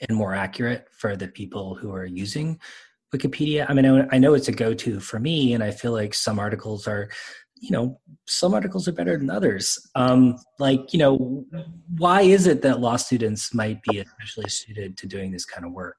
and 0.00 0.16
more 0.16 0.34
accurate 0.34 0.86
for 0.92 1.16
the 1.16 1.28
people 1.28 1.74
who 1.74 1.92
are 1.92 2.04
using 2.04 2.58
Wikipedia? 3.14 3.66
I 3.68 3.74
mean, 3.74 4.08
I 4.10 4.18
know 4.18 4.34
it's 4.34 4.48
a 4.48 4.52
go-to 4.52 5.00
for 5.00 5.18
me, 5.18 5.54
and 5.54 5.62
I 5.62 5.70
feel 5.70 5.92
like 5.92 6.14
some 6.14 6.38
articles 6.38 6.86
are, 6.86 7.08
you 7.58 7.70
know, 7.70 8.00
some 8.26 8.52
articles 8.52 8.86
are 8.86 8.92
better 8.92 9.16
than 9.16 9.30
others. 9.30 9.78
Um, 9.94 10.36
like, 10.58 10.92
you 10.92 10.98
know, 10.98 11.44
why 11.96 12.22
is 12.22 12.46
it 12.46 12.62
that 12.62 12.80
law 12.80 12.96
students 12.96 13.54
might 13.54 13.82
be 13.82 14.00
especially 14.00 14.50
suited 14.50 14.96
to 14.98 15.06
doing 15.06 15.30
this 15.30 15.44
kind 15.44 15.64
of 15.64 15.72
work? 15.72 15.96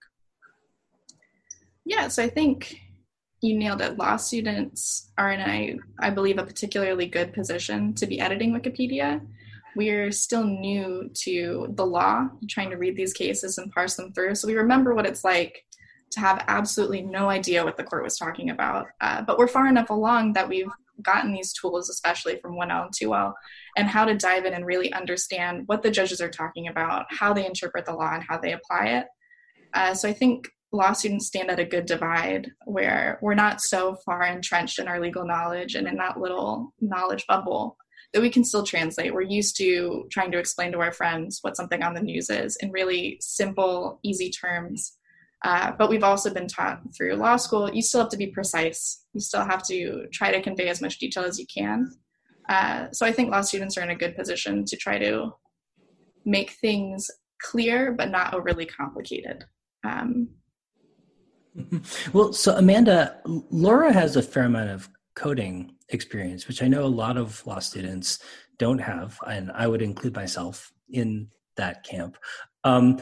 Yeah, 1.85 2.09
so 2.09 2.21
I 2.21 2.29
think 2.29 2.81
you 3.41 3.57
nailed 3.57 3.81
it. 3.81 3.97
Law 3.97 4.17
students 4.17 5.11
are 5.17 5.31
in, 5.31 5.39
I, 5.39 5.77
I 5.99 6.09
believe, 6.09 6.37
a 6.37 6.43
particularly 6.43 7.07
good 7.07 7.33
position 7.33 7.93
to 7.95 8.05
be 8.05 8.19
editing 8.19 8.51
Wikipedia. 8.51 9.25
We're 9.77 10.11
still 10.11 10.43
new 10.43 11.11
to 11.21 11.67
the 11.75 11.85
law, 11.85 12.29
trying 12.49 12.71
to 12.71 12.77
read 12.77 12.97
these 12.97 13.13
cases 13.13 13.59
and 13.59 13.71
parse 13.71 13.95
them 13.95 14.11
through. 14.11 14.33
So 14.33 14.47
we 14.47 14.55
remember 14.55 14.95
what 14.95 15.05
it's 15.05 15.23
like 15.23 15.63
to 16.13 16.19
have 16.19 16.43
absolutely 16.47 17.03
no 17.03 17.29
idea 17.29 17.63
what 17.63 17.77
the 17.77 17.83
court 17.83 18.03
was 18.03 18.17
talking 18.17 18.49
about. 18.49 18.87
Uh, 19.01 19.21
but 19.21 19.37
we're 19.37 19.47
far 19.47 19.67
enough 19.67 19.91
along 19.91 20.33
that 20.33 20.49
we've 20.49 20.71
gotten 21.03 21.31
these 21.31 21.53
tools, 21.53 21.91
especially 21.91 22.39
from 22.39 22.55
1L 22.55 22.85
and 22.85 22.91
2L, 22.91 23.33
and 23.77 23.87
how 23.87 24.03
to 24.03 24.17
dive 24.17 24.45
in 24.45 24.55
and 24.55 24.65
really 24.65 24.91
understand 24.93 25.67
what 25.67 25.83
the 25.83 25.91
judges 25.91 26.21
are 26.21 26.29
talking 26.29 26.69
about, 26.69 27.05
how 27.11 27.31
they 27.31 27.45
interpret 27.45 27.85
the 27.85 27.93
law, 27.93 28.15
and 28.15 28.23
how 28.27 28.39
they 28.39 28.53
apply 28.53 28.85
it. 28.85 29.05
Uh, 29.75 29.93
so 29.93 30.09
I 30.09 30.13
think 30.13 30.49
law 30.71 30.91
students 30.91 31.27
stand 31.27 31.51
at 31.51 31.59
a 31.59 31.65
good 31.65 31.85
divide 31.85 32.49
where 32.65 33.19
we're 33.21 33.35
not 33.35 33.61
so 33.61 33.95
far 34.03 34.23
entrenched 34.23 34.79
in 34.79 34.87
our 34.87 34.99
legal 34.99 35.23
knowledge 35.23 35.75
and 35.75 35.87
in 35.87 35.97
that 35.97 36.19
little 36.19 36.73
knowledge 36.81 37.25
bubble 37.27 37.77
that 38.13 38.21
we 38.21 38.29
can 38.29 38.43
still 38.43 38.63
translate. 38.63 39.13
We're 39.13 39.21
used 39.21 39.57
to 39.57 40.07
trying 40.11 40.31
to 40.31 40.37
explain 40.37 40.71
to 40.71 40.79
our 40.79 40.91
friends 40.91 41.39
what 41.41 41.57
something 41.57 41.83
on 41.83 41.93
the 41.93 42.01
news 42.01 42.29
is 42.29 42.55
in 42.57 42.71
really 42.71 43.17
simple, 43.21 43.99
easy 44.03 44.29
terms. 44.29 44.93
Uh, 45.43 45.71
but 45.77 45.89
we've 45.89 46.03
also 46.03 46.33
been 46.33 46.47
taught 46.47 46.81
through 46.95 47.13
law 47.15 47.37
school, 47.37 47.71
you 47.71 47.81
still 47.81 48.01
have 48.01 48.09
to 48.09 48.17
be 48.17 48.27
precise. 48.27 49.03
You 49.13 49.21
still 49.21 49.45
have 49.45 49.63
to 49.67 50.07
try 50.11 50.31
to 50.31 50.41
convey 50.41 50.67
as 50.67 50.81
much 50.81 50.97
detail 50.97 51.23
as 51.23 51.37
you 51.37 51.45
can. 51.45 51.91
Uh, 52.49 52.87
so 52.91 53.05
I 53.05 53.11
think 53.11 53.29
law 53.29 53.41
students 53.41 53.77
are 53.77 53.83
in 53.83 53.91
a 53.91 53.95
good 53.95 54.15
position 54.15 54.65
to 54.65 54.77
try 54.77 54.97
to 54.97 55.31
make 56.25 56.51
things 56.51 57.09
clear 57.41 57.91
but 57.91 58.09
not 58.09 58.33
overly 58.33 58.65
complicated. 58.65 59.45
Um, 59.83 60.29
well, 62.13 62.33
so 62.33 62.55
Amanda, 62.55 63.19
Laura 63.25 63.91
has 63.91 64.15
a 64.15 64.21
fair 64.21 64.43
amount 64.43 64.69
of 64.69 64.89
coding 65.15 65.73
experience, 65.89 66.47
which 66.47 66.61
I 66.61 66.67
know 66.67 66.83
a 66.83 66.87
lot 66.87 67.17
of 67.17 67.45
law 67.45 67.59
students 67.59 68.19
don't 68.57 68.79
have, 68.79 69.17
and 69.27 69.51
I 69.51 69.67
would 69.67 69.81
include 69.81 70.15
myself 70.15 70.71
in 70.89 71.29
that 71.55 71.83
camp. 71.83 72.17
Um, 72.63 73.01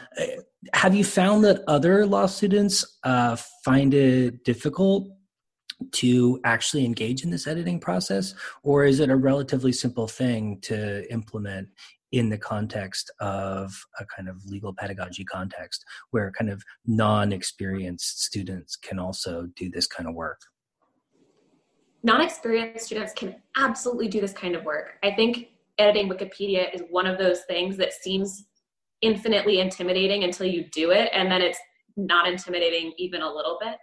have 0.73 0.95
you 0.95 1.03
found 1.03 1.43
that 1.43 1.63
other 1.67 2.05
law 2.05 2.25
students 2.25 2.99
uh, 3.03 3.35
find 3.63 3.93
it 3.93 4.43
difficult 4.43 5.09
to 5.91 6.39
actually 6.45 6.85
engage 6.85 7.23
in 7.23 7.31
this 7.31 7.47
editing 7.47 7.79
process, 7.79 8.33
or 8.63 8.85
is 8.85 8.99
it 8.99 9.09
a 9.09 9.15
relatively 9.15 9.71
simple 9.71 10.07
thing 10.07 10.59
to 10.61 11.11
implement 11.11 11.67
in 12.11 12.29
the 12.29 12.37
context 12.37 13.11
of 13.19 13.73
a 13.99 14.05
kind 14.05 14.29
of 14.29 14.45
legal 14.45 14.73
pedagogy 14.73 15.25
context 15.25 15.83
where 16.11 16.31
kind 16.31 16.49
of 16.49 16.63
non-experienced 16.85 18.23
students 18.23 18.77
can 18.77 18.99
also 18.99 19.47
do 19.55 19.69
this 19.69 19.87
kind 19.87 20.07
of 20.07 20.15
work 20.15 20.39
non-experienced 22.05 22.85
students 22.85 23.13
can 23.13 23.35
absolutely 23.57 24.07
do 24.07 24.21
this 24.21 24.33
kind 24.33 24.55
of 24.55 24.63
work 24.63 24.97
i 25.03 25.11
think 25.11 25.47
editing 25.77 26.09
wikipedia 26.09 26.73
is 26.73 26.83
one 26.89 27.05
of 27.05 27.17
those 27.17 27.41
things 27.47 27.75
that 27.75 27.91
seems 27.91 28.45
infinitely 29.01 29.59
intimidating 29.59 30.23
until 30.23 30.45
you 30.45 30.65
do 30.71 30.91
it 30.91 31.09
and 31.13 31.29
then 31.29 31.41
it's 31.41 31.59
not 31.97 32.27
intimidating 32.27 32.93
even 32.97 33.21
a 33.21 33.29
little 33.29 33.57
bit 33.59 33.77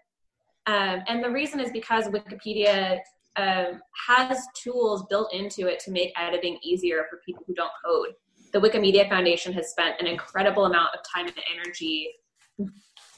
um, 0.67 1.03
and 1.09 1.23
the 1.23 1.31
reason 1.31 1.61
is 1.61 1.71
because 1.73 2.07
wikipedia 2.09 2.99
um, 3.37 3.81
has 4.07 4.47
tools 4.55 5.07
built 5.09 5.33
into 5.33 5.67
it 5.67 5.81
to 5.81 5.91
make 5.91 6.13
editing 6.19 6.59
easier 6.63 7.07
for 7.09 7.21
people 7.25 7.45
who 7.47 7.55
don't 7.55 7.73
code. 7.85 8.09
The 8.53 8.61
Wikimedia 8.61 9.09
Foundation 9.09 9.53
has 9.55 9.71
spent 9.71 10.01
an 10.01 10.07
incredible 10.07 10.67
amount 10.67 10.95
of 10.95 11.01
time 11.15 11.27
and 11.27 11.37
energy 11.55 12.11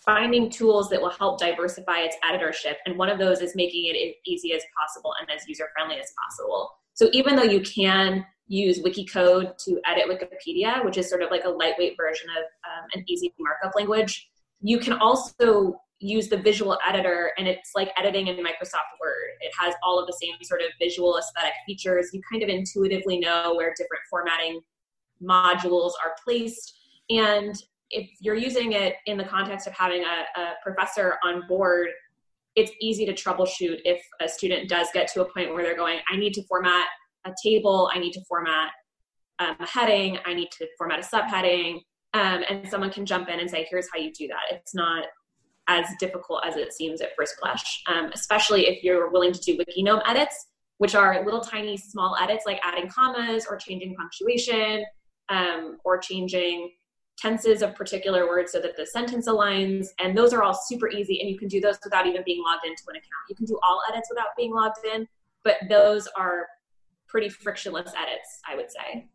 finding 0.05 0.51
tools 0.51 0.91
that 0.91 1.01
will 1.01 1.11
help 1.11 1.39
diversify 1.39 2.01
its 2.01 2.17
editorship. 2.29 2.79
And 2.87 2.99
one 2.99 3.09
of 3.09 3.19
those 3.19 3.41
is 3.41 3.57
making 3.57 3.87
it 3.87 3.97
as 3.97 4.15
easy 4.27 4.53
as 4.53 4.63
possible 4.77 5.13
and 5.21 5.29
as 5.31 5.47
user 5.49 5.69
friendly 5.75 5.97
as 5.97 6.13
possible. 6.23 6.71
So 6.95 7.09
even 7.13 7.37
though 7.37 7.43
you 7.43 7.61
can 7.61 8.25
use 8.47 8.83
Wikicode 8.83 9.57
to 9.65 9.81
edit 9.87 10.05
Wikipedia, 10.09 10.85
which 10.85 10.99
is 10.99 11.09
sort 11.09 11.23
of 11.23 11.31
like 11.31 11.45
a 11.45 11.51
lightweight 11.51 11.97
version 11.97 12.29
of 12.31 12.45
um, 12.45 12.89
an 12.95 13.05
easy 13.09 13.35
markup 13.39 13.75
language, 13.75 14.29
you 14.61 14.79
can 14.79 14.93
also 14.95 15.81
use 16.01 16.29
the 16.29 16.37
visual 16.37 16.79
editor 16.87 17.33
and 17.39 17.49
it's 17.49 17.71
like 17.75 17.91
editing 17.97 18.27
in 18.27 18.37
Microsoft 18.37 18.93
Word. 19.01 19.31
It 19.41 19.53
has 19.59 19.75
all 19.83 19.99
of 19.99 20.07
the 20.07 20.17
same 20.21 20.35
sort 20.43 20.61
of 20.61 20.69
visual 20.79 21.17
aesthetic 21.17 21.55
features. 21.67 22.11
You 22.13 22.21
kind 22.31 22.43
of 22.43 22.49
intuitively 22.49 23.19
know 23.19 23.55
where 23.57 23.73
different 23.77 24.03
formatting 24.11 24.61
modules 25.23 25.93
are 26.05 26.15
placed. 26.23 26.79
And 27.09 27.55
if 27.95 28.11
you're 28.21 28.35
using 28.35 28.73
it 28.73 28.97
in 29.07 29.17
the 29.17 29.25
context 29.25 29.67
of 29.67 29.73
having 29.73 30.03
a, 30.03 30.41
a 30.41 30.55
professor 30.63 31.17
on 31.25 31.47
board, 31.49 31.89
it's 32.57 32.73
easy 32.81 33.07
to 33.07 33.13
troubleshoot 33.13 33.79
if 33.85 34.05
a 34.21 34.29
student 34.29 34.69
does 34.69 34.89
get 34.93 35.09
to 35.09 35.23
a 35.23 35.33
point 35.33 35.55
where 35.55 35.63
they're 35.63 35.77
going, 35.77 35.99
I 36.11 36.17
need 36.17 36.35
to 36.35 36.43
format 36.45 36.87
a 37.25 37.33
table, 37.43 37.91
I 37.93 37.99
need 37.99 38.13
to 38.13 38.21
format 38.29 38.71
um, 39.39 39.57
a 39.61 39.67
heading, 39.67 40.19
I 40.27 40.35
need 40.35 40.51
to 40.59 40.67
format 40.77 41.01
a 41.01 41.03
subheading. 41.03 41.81
Um, 42.13 42.45
and 42.49 42.69
someone 42.69 42.91
can 42.91 43.07
jump 43.07 43.29
in 43.29 43.41
and 43.41 43.51
say, 43.51 43.67
here's 43.69 43.89
how 43.93 43.99
you 43.99 44.13
do 44.13 44.29
that. 44.29 44.57
It's 44.57 44.75
not 44.75 45.07
as 45.67 45.87
difficult 45.99 46.45
as 46.47 46.57
it 46.57 46.73
seems 46.73 47.01
at 47.01 47.11
first 47.17 47.35
blush, 47.41 47.83
um, 47.89 48.11
especially 48.13 48.69
if 48.69 48.85
you're 48.85 49.11
willing 49.11 49.33
to 49.33 49.41
do 49.41 49.59
WikiGnome 49.59 50.03
edits, 50.07 50.49
which 50.79 50.95
are 50.95 51.25
little 51.25 51.41
tiny 51.41 51.77
small 51.77 52.17
edits 52.21 52.45
like 52.47 52.61
adding 52.63 52.89
commas 52.89 53.47
or 53.49 53.57
changing 53.57 53.95
punctuation 53.97 54.85
um, 55.29 55.79
or 55.85 55.99
changing 55.99 56.71
tenses 57.19 57.63
of 57.63 57.75
particular 57.75 58.27
words 58.27 58.53
so 58.53 58.61
that 58.61 58.77
the 58.77 58.87
sentence 58.87 59.29
aligns. 59.29 59.89
And 59.99 60.17
those 60.17 60.33
are 60.33 60.43
all 60.43 60.55
super 60.55 60.89
easy, 60.89 61.21
and 61.21 61.31
you 61.31 61.39
can 61.39 61.49
do 61.49 61.61
those 61.61 61.79
without 61.83 62.07
even 62.07 62.23
being 62.25 62.43
logged 62.43 62.67
into 62.67 62.83
an 62.89 62.97
account. 62.97 63.25
You 63.29 63.37
can 63.37 63.47
do 63.47 63.59
all 63.63 63.81
edits 63.91 64.09
without 64.11 64.29
being 64.37 64.53
logged 64.53 64.85
in, 64.93 65.07
but 65.45 65.57
those 65.69 66.09
are 66.17 66.47
pretty 67.09 67.29
frictionless 67.29 67.93
edits, 67.97 68.41
I 68.49 68.57
would 68.57 68.71
say. 68.71 69.09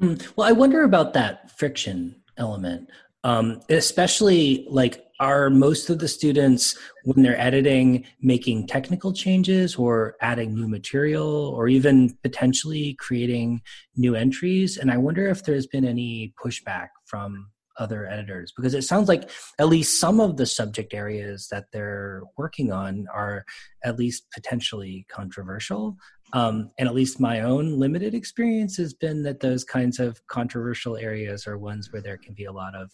Mm, 0.00 0.32
well, 0.36 0.46
I 0.46 0.52
wonder 0.52 0.82
about 0.82 1.14
that 1.14 1.50
friction 1.50 2.22
element, 2.36 2.90
um, 3.26 3.60
especially 3.70 4.64
like 4.70 5.02
are 5.18 5.50
most 5.50 5.90
of 5.90 5.98
the 5.98 6.06
students 6.06 6.78
when 7.02 7.24
they're 7.24 7.40
editing 7.40 8.04
making 8.20 8.68
technical 8.68 9.12
changes 9.12 9.74
or 9.74 10.14
adding 10.20 10.54
new 10.54 10.68
material 10.68 11.52
or 11.56 11.66
even 11.66 12.16
potentially 12.22 12.94
creating 13.00 13.60
new 13.96 14.14
entries? 14.14 14.76
And 14.76 14.92
i 14.92 14.96
wonder 14.96 15.26
if 15.26 15.42
there's 15.42 15.66
been 15.66 15.84
any 15.84 16.34
pushback 16.42 16.88
from 17.04 17.48
other 17.78 18.06
editors 18.06 18.52
because 18.56 18.74
it 18.74 18.82
sounds 18.82 19.08
like 19.08 19.28
at 19.58 19.68
least 19.68 20.00
some 20.00 20.20
of 20.20 20.36
the 20.36 20.46
subject 20.46 20.94
areas 20.94 21.48
that 21.50 21.64
they're 21.72 22.22
working 22.38 22.70
on 22.72 23.06
are 23.12 23.44
at 23.84 23.98
least 23.98 24.26
potentially 24.32 25.04
controversial 25.10 25.96
um, 26.32 26.70
and 26.78 26.88
at 26.88 26.94
least 26.94 27.20
my 27.20 27.40
own 27.40 27.78
limited 27.78 28.14
experience 28.14 28.76
has 28.76 28.94
been 28.94 29.22
that 29.22 29.40
those 29.40 29.64
kinds 29.64 30.00
of 30.00 30.24
controversial 30.26 30.96
areas 30.96 31.46
are 31.46 31.58
ones 31.58 31.92
where 31.92 32.02
there 32.02 32.16
can 32.16 32.34
be 32.34 32.44
a 32.44 32.52
lot 32.52 32.74
of 32.74 32.90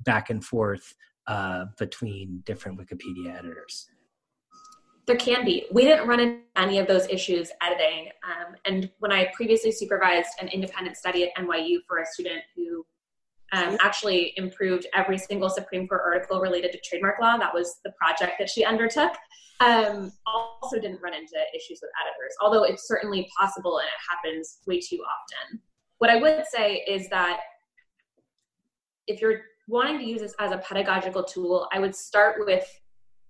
back 0.00 0.30
and 0.30 0.44
forth 0.44 0.94
uh, 1.26 1.64
between 1.78 2.42
different 2.44 2.78
wikipedia 2.78 3.36
editors 3.36 3.88
there 5.06 5.16
can 5.16 5.44
be. 5.44 5.66
We 5.70 5.84
didn't 5.84 6.08
run 6.08 6.20
into 6.20 6.40
any 6.56 6.78
of 6.78 6.88
those 6.88 7.08
issues 7.08 7.50
editing. 7.62 8.10
Um, 8.24 8.56
and 8.64 8.90
when 8.98 9.12
I 9.12 9.30
previously 9.34 9.70
supervised 9.70 10.30
an 10.40 10.48
independent 10.48 10.96
study 10.96 11.24
at 11.24 11.30
NYU 11.36 11.78
for 11.86 11.98
a 11.98 12.06
student 12.06 12.42
who 12.56 12.84
um, 13.52 13.76
actually 13.80 14.32
improved 14.36 14.86
every 14.94 15.18
single 15.18 15.48
Supreme 15.48 15.86
Court 15.86 16.02
article 16.04 16.40
related 16.40 16.72
to 16.72 16.78
trademark 16.84 17.20
law, 17.20 17.36
that 17.36 17.54
was 17.54 17.76
the 17.84 17.92
project 17.92 18.34
that 18.38 18.50
she 18.50 18.64
undertook, 18.64 19.12
um, 19.60 20.12
also 20.26 20.80
didn't 20.80 21.00
run 21.02 21.14
into 21.14 21.36
issues 21.54 21.78
with 21.80 21.90
editors, 22.02 22.34
although 22.42 22.64
it's 22.64 22.86
certainly 22.86 23.28
possible 23.38 23.78
and 23.78 23.86
it 23.86 24.00
happens 24.10 24.58
way 24.66 24.80
too 24.80 24.98
often. 24.98 25.60
What 25.98 26.10
I 26.10 26.16
would 26.16 26.44
say 26.46 26.84
is 26.88 27.08
that 27.08 27.40
if 29.06 29.20
you're 29.20 29.42
wanting 29.68 29.98
to 29.98 30.04
use 30.04 30.20
this 30.20 30.34
as 30.38 30.52
a 30.52 30.58
pedagogical 30.58 31.24
tool, 31.24 31.68
I 31.72 31.78
would 31.78 31.94
start 31.94 32.36
with 32.44 32.66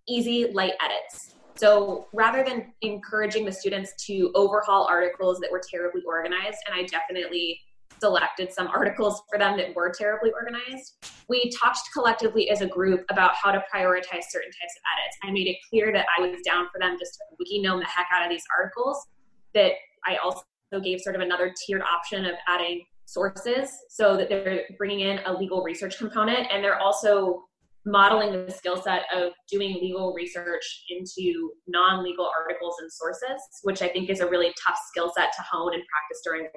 easy, 0.09 0.51
light 0.53 0.73
edits. 0.83 1.35
So 1.55 2.07
rather 2.13 2.45
than 2.45 2.73
encouraging 2.83 3.45
the 3.45 3.53
students 3.53 3.93
to 4.07 4.31
overhaul 4.35 4.87
articles 4.91 5.39
that 5.41 5.51
were 5.51 5.63
terribly 5.71 6.03
organized, 6.07 6.59
and 6.67 6.75
I 6.75 6.83
definitely 6.85 7.61
selected 8.01 8.53
some 8.53 8.69
articles 8.69 9.23
for 9.31 9.39
them 9.39 9.57
that 9.57 9.75
were 9.75 9.93
terribly 9.97 10.31
organized, 10.33 10.95
we 11.29 11.51
talked 11.51 11.81
collectively 11.93 12.51
as 12.51 12.61
a 12.61 12.67
group 12.67 13.05
about 13.11 13.35
how 13.35 13.51
to 13.51 13.63
prioritize 13.73 14.25
certain 14.29 14.51
types 14.51 14.75
of 14.77 14.83
edits. 14.95 15.17
I 15.25 15.31
made 15.31 15.47
it 15.47 15.57
clear 15.71 15.93
that 15.93 16.07
I 16.19 16.23
was 16.23 16.41
down 16.45 16.67
for 16.73 16.79
them 16.79 16.97
just 16.99 17.15
to 17.15 17.21
wiki 17.39 17.61
gnome 17.61 17.81
the 17.81 17.87
heck 17.87 18.07
out 18.13 18.25
of 18.25 18.31
these 18.31 18.45
articles, 18.57 19.07
that 19.55 19.73
I 20.07 20.17
also 20.17 20.45
gave 20.83 21.01
sort 21.01 21.17
of 21.17 21.23
another 21.23 21.53
tiered 21.65 21.83
option 21.83 22.27
of 22.27 22.35
adding 22.49 22.85
sources 23.07 23.71
so 23.89 24.17
that 24.17 24.29
they're 24.29 24.63
bringing 24.79 25.01
in 25.01 25.21
a 25.27 25.33
legal 25.33 25.63
research 25.63 25.97
component 25.97 26.49
and 26.53 26.63
they're 26.63 26.81
also 26.81 27.45
modeling 27.87 28.33
the 28.33 28.53
skill 28.53 28.83
set 28.83 29.03
of 29.15 29.31
doing 29.49 29.75
legal 29.81 30.13
research 30.13 30.85
into 30.91 31.53
non-legal 31.69 32.29
articles 32.37 32.75
and 32.81 32.91
sources, 32.93 33.41
which 33.63 33.81
I 33.81 33.89
think 33.89 34.11
is 34.11 34.21
a 34.21 34.29
really 34.29 34.53
tough 34.67 34.77
skill 34.89 35.13
set 35.17 35.33
to 35.37 35.43
hone 35.43 35.73
and 35.73 35.83
practice 35.89 36.21
during 36.25 36.49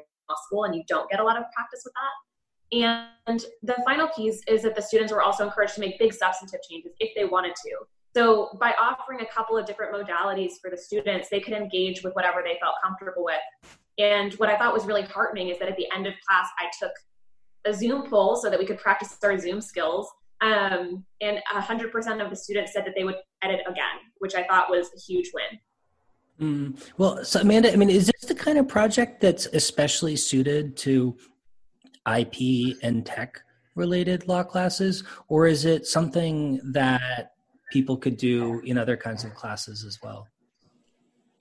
school, 0.45 0.63
and 0.63 0.75
you 0.75 0.83
don't 0.88 1.09
get 1.09 1.19
a 1.19 1.24
lot 1.24 1.38
of 1.38 1.43
practice 1.53 1.81
with 1.83 1.93
that. 1.93 3.27
And 3.27 3.43
the 3.63 3.75
final 3.86 4.07
piece 4.09 4.41
is 4.48 4.62
that 4.63 4.75
the 4.75 4.81
students 4.81 5.12
were 5.12 5.21
also 5.21 5.45
encouraged 5.45 5.75
to 5.75 5.81
make 5.81 5.98
big 5.98 6.13
substantive 6.13 6.59
changes 6.69 6.93
if 7.00 7.09
they 7.15 7.25
wanted 7.25 7.55
to. 7.55 7.71
So 8.15 8.57
by 8.59 8.74
offering 8.79 9.21
a 9.21 9.25
couple 9.25 9.57
of 9.57 9.65
different 9.65 9.93
modalities 9.93 10.53
for 10.62 10.69
the 10.69 10.77
students, 10.77 11.29
they 11.29 11.39
could 11.39 11.53
engage 11.53 12.03
with 12.03 12.13
whatever 12.13 12.41
they 12.43 12.57
felt 12.59 12.75
comfortable 12.83 13.24
with. 13.24 13.39
And 13.98 14.33
what 14.36 14.50
I 14.50 14.57
thought 14.57 14.74
was 14.74 14.86
really 14.86 15.03
heartening 15.03 15.50
is 15.50 15.59
that 15.59 15.67
at 15.67 15.77
the 15.77 15.88
end 15.95 16.07
of 16.07 16.13
class, 16.27 16.48
I 16.57 16.69
took 16.79 16.91
a 17.65 17.74
Zoom 17.74 18.09
poll 18.09 18.36
so 18.36 18.50
that 18.50 18.57
we 18.57 18.65
could 18.65 18.79
practice 18.79 19.17
our 19.24 19.38
Zoom 19.38 19.62
skills 19.62 20.09
um, 20.41 21.05
and 21.21 21.39
100% 21.53 22.24
of 22.24 22.29
the 22.29 22.36
students 22.36 22.74
said 22.74 22.86
that 22.86 22.93
they 22.95 23.03
would 23.03 23.17
edit 23.43 23.59
again, 23.67 24.00
which 24.19 24.36
I 24.36 24.43
thought 24.43 24.69
was 24.69 24.89
a 24.95 25.00
huge 25.00 25.31
win. 25.33 25.59
Mm. 26.39 26.81
Well, 26.98 27.24
so 27.25 27.41
Amanda, 27.41 27.72
I 27.72 27.75
mean, 27.75 27.89
is 27.89 28.08
this 28.08 28.29
the 28.29 28.36
kind 28.36 28.58
of 28.58 28.67
project 28.67 29.22
that's 29.22 29.46
especially 29.48 30.15
suited 30.15 30.77
to 30.77 31.17
IP 32.08 32.77
and 32.81 33.05
tech 33.05 33.42
related 33.75 34.27
law 34.27 34.44
classes, 34.44 35.03
or 35.27 35.48
is 35.48 35.66
it 35.66 35.85
something 35.85 36.59
that 36.72 37.33
people 37.72 37.98
could 37.98 38.18
do 38.18 38.61
in 38.66 38.77
other 38.77 38.98
kinds 38.98 39.24
of 39.24 39.33
classes 39.33 39.83
as 39.83 40.00
well? 40.01 40.27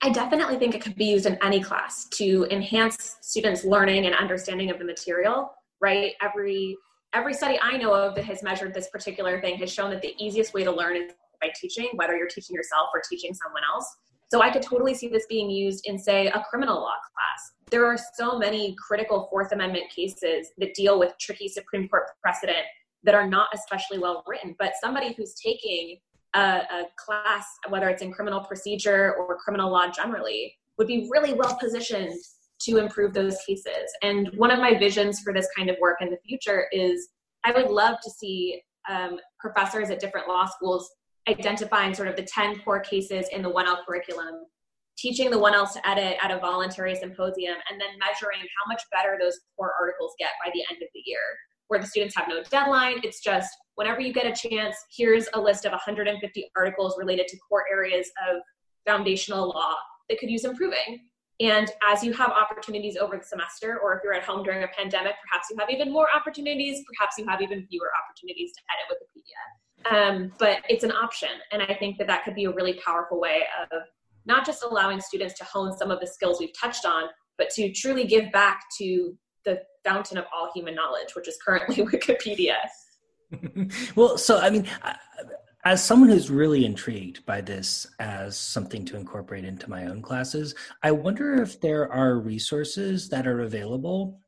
I 0.01 0.09
definitely 0.09 0.57
think 0.57 0.75
it 0.75 0.81
could 0.81 0.95
be 0.95 1.05
used 1.05 1.25
in 1.25 1.37
any 1.43 1.61
class 1.61 2.07
to 2.09 2.47
enhance 2.51 3.17
students' 3.21 3.65
learning 3.65 4.05
and 4.05 4.15
understanding 4.15 4.69
of 4.69 4.79
the 4.79 4.85
material, 4.85 5.51
right? 5.81 6.13
Every 6.21 6.77
every 7.13 7.33
study 7.33 7.57
I 7.61 7.75
know 7.77 7.93
of 7.93 8.15
that 8.15 8.25
has 8.25 8.43
measured 8.43 8.73
this 8.73 8.89
particular 8.89 9.41
thing 9.41 9.57
has 9.57 9.73
shown 9.73 9.89
that 9.89 10.01
the 10.01 10.13
easiest 10.23 10.53
way 10.53 10.63
to 10.63 10.71
learn 10.71 10.95
is 10.95 11.13
by 11.41 11.49
teaching, 11.59 11.89
whether 11.95 12.15
you're 12.15 12.27
teaching 12.27 12.55
yourself 12.55 12.89
or 12.93 13.01
teaching 13.09 13.33
someone 13.33 13.63
else. 13.73 13.97
So 14.31 14.41
I 14.41 14.51
could 14.51 14.61
totally 14.61 14.93
see 14.93 15.07
this 15.07 15.25
being 15.27 15.49
used 15.49 15.87
in, 15.87 15.97
say, 15.97 16.27
a 16.27 16.43
criminal 16.49 16.75
law 16.75 16.93
class. 16.93 17.51
There 17.71 17.85
are 17.85 17.97
so 18.15 18.37
many 18.37 18.75
critical 18.75 19.27
Fourth 19.29 19.51
Amendment 19.51 19.85
cases 19.95 20.49
that 20.59 20.73
deal 20.75 20.99
with 20.99 21.13
tricky 21.19 21.47
Supreme 21.47 21.87
Court 21.87 22.03
precedent 22.21 22.65
that 23.03 23.15
are 23.15 23.27
not 23.27 23.47
especially 23.53 23.97
well 23.97 24.23
written. 24.27 24.55
But 24.59 24.73
somebody 24.81 25.13
who's 25.13 25.33
taking 25.33 25.97
a, 26.35 26.39
a 26.39 26.83
class, 27.03 27.45
whether 27.69 27.89
it's 27.89 28.03
in 28.03 28.11
criminal 28.11 28.41
procedure 28.41 29.15
or 29.15 29.37
criminal 29.37 29.71
law 29.71 29.87
generally, 29.89 30.55
would 30.77 30.87
be 30.87 31.07
really 31.11 31.33
well 31.33 31.57
positioned 31.59 32.13
to 32.61 32.77
improve 32.77 33.13
those 33.13 33.37
cases. 33.47 33.91
And 34.03 34.29
one 34.35 34.51
of 34.51 34.59
my 34.59 34.77
visions 34.77 35.21
for 35.21 35.33
this 35.33 35.47
kind 35.55 35.69
of 35.69 35.77
work 35.81 35.97
in 36.01 36.09
the 36.09 36.17
future 36.25 36.67
is 36.71 37.09
I 37.43 37.51
would 37.51 37.69
love 37.69 37.97
to 38.03 38.09
see 38.11 38.61
um, 38.89 39.17
professors 39.39 39.89
at 39.89 39.99
different 39.99 40.27
law 40.27 40.45
schools 40.45 40.89
identifying 41.27 41.93
sort 41.93 42.07
of 42.07 42.15
the 42.15 42.23
10 42.23 42.59
core 42.59 42.79
cases 42.79 43.27
in 43.31 43.41
the 43.41 43.51
1L 43.51 43.85
curriculum, 43.85 44.45
teaching 44.97 45.29
the 45.29 45.37
1Ls 45.37 45.73
to 45.73 45.87
edit 45.87 46.17
at 46.21 46.31
a 46.31 46.39
voluntary 46.39 46.95
symposium, 46.95 47.55
and 47.69 47.79
then 47.79 47.89
measuring 47.99 48.39
how 48.39 48.71
much 48.71 48.83
better 48.91 49.17
those 49.19 49.39
core 49.57 49.73
articles 49.79 50.13
get 50.19 50.31
by 50.43 50.51
the 50.53 50.63
end 50.69 50.81
of 50.81 50.89
the 50.93 51.01
year, 51.05 51.19
where 51.67 51.79
the 51.79 51.87
students 51.87 52.15
have 52.15 52.27
no 52.27 52.43
deadline. 52.49 52.99
It's 53.03 53.21
just 53.21 53.49
whenever 53.75 54.01
you 54.01 54.13
get 54.13 54.25
a 54.25 54.49
chance, 54.49 54.75
here's 54.95 55.27
a 55.33 55.39
list 55.39 55.65
of 55.65 55.71
150 55.71 56.51
articles 56.57 56.95
related 56.97 57.27
to 57.27 57.37
core 57.47 57.65
areas 57.71 58.09
of 58.29 58.41
foundational 58.85 59.49
law 59.49 59.75
that 60.09 60.19
could 60.19 60.29
use 60.29 60.45
improving. 60.45 60.99
And 61.39 61.71
as 61.89 62.03
you 62.03 62.11
have 62.13 62.31
opportunities 62.31 62.97
over 62.97 63.15
the 63.15 63.23
semester, 63.23 63.79
or 63.81 63.95
if 63.95 64.01
you're 64.03 64.13
at 64.13 64.23
home 64.23 64.43
during 64.43 64.63
a 64.63 64.67
pandemic, 64.67 65.13
perhaps 65.23 65.47
you 65.49 65.55
have 65.57 65.69
even 65.69 65.91
more 65.91 66.07
opportunities, 66.13 66.83
perhaps 66.85 67.17
you 67.17 67.25
have 67.27 67.41
even 67.41 67.65
fewer 67.67 67.89
opportunities 68.03 68.51
to 68.51 68.61
edit 68.67 68.97
Wikipedia. 68.97 69.39
Um, 69.89 70.31
but 70.39 70.57
it's 70.69 70.83
an 70.83 70.91
option. 70.91 71.29
And 71.51 71.61
I 71.61 71.73
think 71.75 71.97
that 71.97 72.07
that 72.07 72.23
could 72.23 72.35
be 72.35 72.45
a 72.45 72.51
really 72.51 72.79
powerful 72.85 73.19
way 73.19 73.43
of 73.71 73.81
not 74.25 74.45
just 74.45 74.63
allowing 74.63 75.01
students 75.01 75.33
to 75.35 75.43
hone 75.43 75.75
some 75.77 75.91
of 75.91 75.99
the 75.99 76.07
skills 76.07 76.39
we've 76.39 76.57
touched 76.59 76.85
on, 76.85 77.05
but 77.37 77.49
to 77.51 77.71
truly 77.71 78.05
give 78.05 78.31
back 78.31 78.63
to 78.77 79.17
the 79.45 79.61
fountain 79.83 80.17
of 80.17 80.25
all 80.33 80.51
human 80.53 80.75
knowledge, 80.75 81.15
which 81.15 81.27
is 81.27 81.37
currently 81.43 81.75
Wikipedia. 81.85 82.55
well, 83.95 84.17
so 84.17 84.37
I 84.37 84.49
mean, 84.49 84.67
as 85.65 85.83
someone 85.83 86.09
who's 86.09 86.29
really 86.29 86.65
intrigued 86.65 87.25
by 87.25 87.41
this 87.41 87.87
as 87.99 88.37
something 88.37 88.85
to 88.85 88.97
incorporate 88.97 89.45
into 89.45 89.69
my 89.69 89.85
own 89.85 90.01
classes, 90.01 90.55
I 90.83 90.91
wonder 90.91 91.41
if 91.41 91.59
there 91.61 91.91
are 91.91 92.19
resources 92.19 93.09
that 93.09 93.27
are 93.27 93.41
available 93.41 94.19